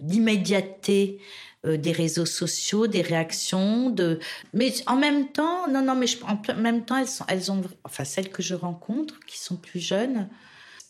l'immédiateté 0.00 1.20
euh, 1.66 1.76
des 1.76 1.92
réseaux 1.92 2.26
sociaux, 2.26 2.86
des 2.86 3.02
réactions, 3.02 3.90
de. 3.90 4.18
Mais 4.52 4.74
en 4.86 4.96
même 4.96 5.32
temps, 5.32 5.68
non, 5.68 5.82
non, 5.82 5.94
mais 5.94 6.06
en 6.24 6.60
même 6.60 6.84
temps, 6.84 6.96
elles 6.96 7.08
sont, 7.08 7.24
elles 7.28 7.50
ont, 7.50 7.62
enfin 7.84 8.04
celles 8.04 8.30
que 8.30 8.42
je 8.42 8.54
rencontre, 8.54 9.18
qui 9.26 9.38
sont 9.38 9.56
plus 9.56 9.80
jeunes, 9.80 10.28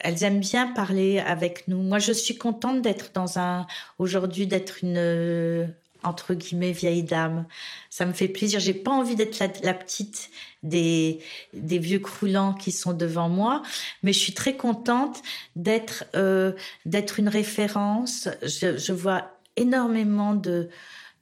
elles 0.05 0.23
aiment 0.23 0.40
bien 0.40 0.69
parler 0.69 1.19
avec 1.19 1.67
nous. 1.67 1.83
Moi, 1.83 1.99
je 1.99 2.12
suis 2.12 2.37
contente 2.37 2.83
d'être 2.83 3.11
dans 3.14 3.38
un, 3.38 3.67
aujourd'hui, 3.99 4.47
d'être 4.47 4.85
une 4.85 4.99
euh, 4.99 5.67
entre 6.03 6.35
guillemets 6.35 6.73
vieille 6.73 7.03
dame. 7.03 7.47
Ça 7.88 8.05
me 8.05 8.12
fait 8.12 8.29
plaisir. 8.29 8.61
J'ai 8.61 8.75
pas 8.75 8.90
envie 8.90 9.17
d'être 9.17 9.38
la, 9.62 9.75
petite 9.75 10.31
des, 10.62 11.21
des 11.55 11.79
vieux 11.79 12.01
croulants 12.01 12.53
qui 12.53 12.71
sont 12.71 12.93
devant 12.93 13.31
moi, 13.31 13.62
mais 14.03 14.12
je 14.12 14.19
suis 14.19 14.35
très 14.35 14.57
contente 14.57 15.23
d'être 15.57 16.05
euh, 16.14 16.53
d'être 16.85 17.19
une 17.19 17.29
référence. 17.29 18.29
Je, 18.43 18.77
je 18.77 18.93
vois 18.93 19.31
énormément 19.57 20.35
de, 20.35 20.69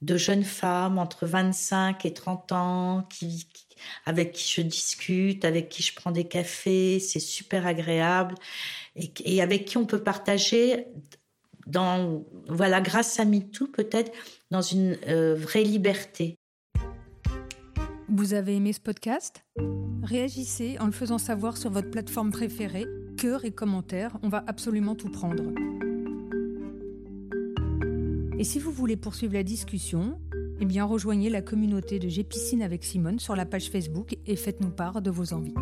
de 0.03 0.17
jeunes 0.17 0.43
femmes 0.43 0.97
entre 0.97 1.25
25 1.25 2.05
et 2.05 2.13
30 2.13 2.51
ans 2.51 3.07
qui, 3.09 3.47
avec 4.05 4.33
qui 4.33 4.53
je 4.53 4.61
discute, 4.61 5.45
avec 5.45 5.69
qui 5.69 5.81
je 5.81 5.95
prends 5.95 6.11
des 6.11 6.25
cafés, 6.25 6.99
c'est 6.99 7.19
super 7.19 7.65
agréable 7.65 8.35
et, 8.95 9.41
avec 9.41 9.65
qui 9.65 9.77
on 9.77 9.85
peut 9.85 10.03
partager 10.03 10.87
dans 11.65 12.25
voilà 12.47 12.81
grâce 12.81 13.19
à 13.19 13.25
MeToo 13.25 13.67
peut-être 13.67 14.11
dans 14.51 14.61
une 14.61 14.97
euh, 15.07 15.35
vraie 15.35 15.63
liberté. 15.63 16.35
Vous 18.09 18.33
avez 18.33 18.57
aimé 18.57 18.73
ce 18.73 18.81
podcast? 18.81 19.45
Réagissez 20.03 20.77
en 20.79 20.85
le 20.85 20.91
faisant 20.91 21.17
savoir 21.17 21.55
sur 21.55 21.71
votre 21.71 21.89
plateforme 21.89 22.31
préférée, 22.31 22.85
cœur 23.17 23.45
et 23.45 23.51
commentaires, 23.51 24.17
on 24.21 24.27
va 24.27 24.43
absolument 24.47 24.95
tout 24.95 25.09
prendre. 25.09 25.43
Et 28.43 28.45
si 28.45 28.59
vous 28.59 28.73
voulez 28.73 28.97
poursuivre 28.97 29.35
la 29.35 29.43
discussion, 29.43 30.19
eh 30.59 30.65
bien 30.65 30.83
rejoignez 30.83 31.29
la 31.29 31.41
communauté 31.41 31.97
de 31.97 32.09
J'ai 32.09 32.27
avec 32.61 32.83
Simone 32.83 33.17
sur 33.17 33.37
la 33.37 33.45
page 33.45 33.69
Facebook 33.69 34.17
et 34.25 34.35
faites-nous 34.35 34.71
part 34.71 35.01
de 35.01 35.09
vos 35.09 35.31
envies. 35.31 35.53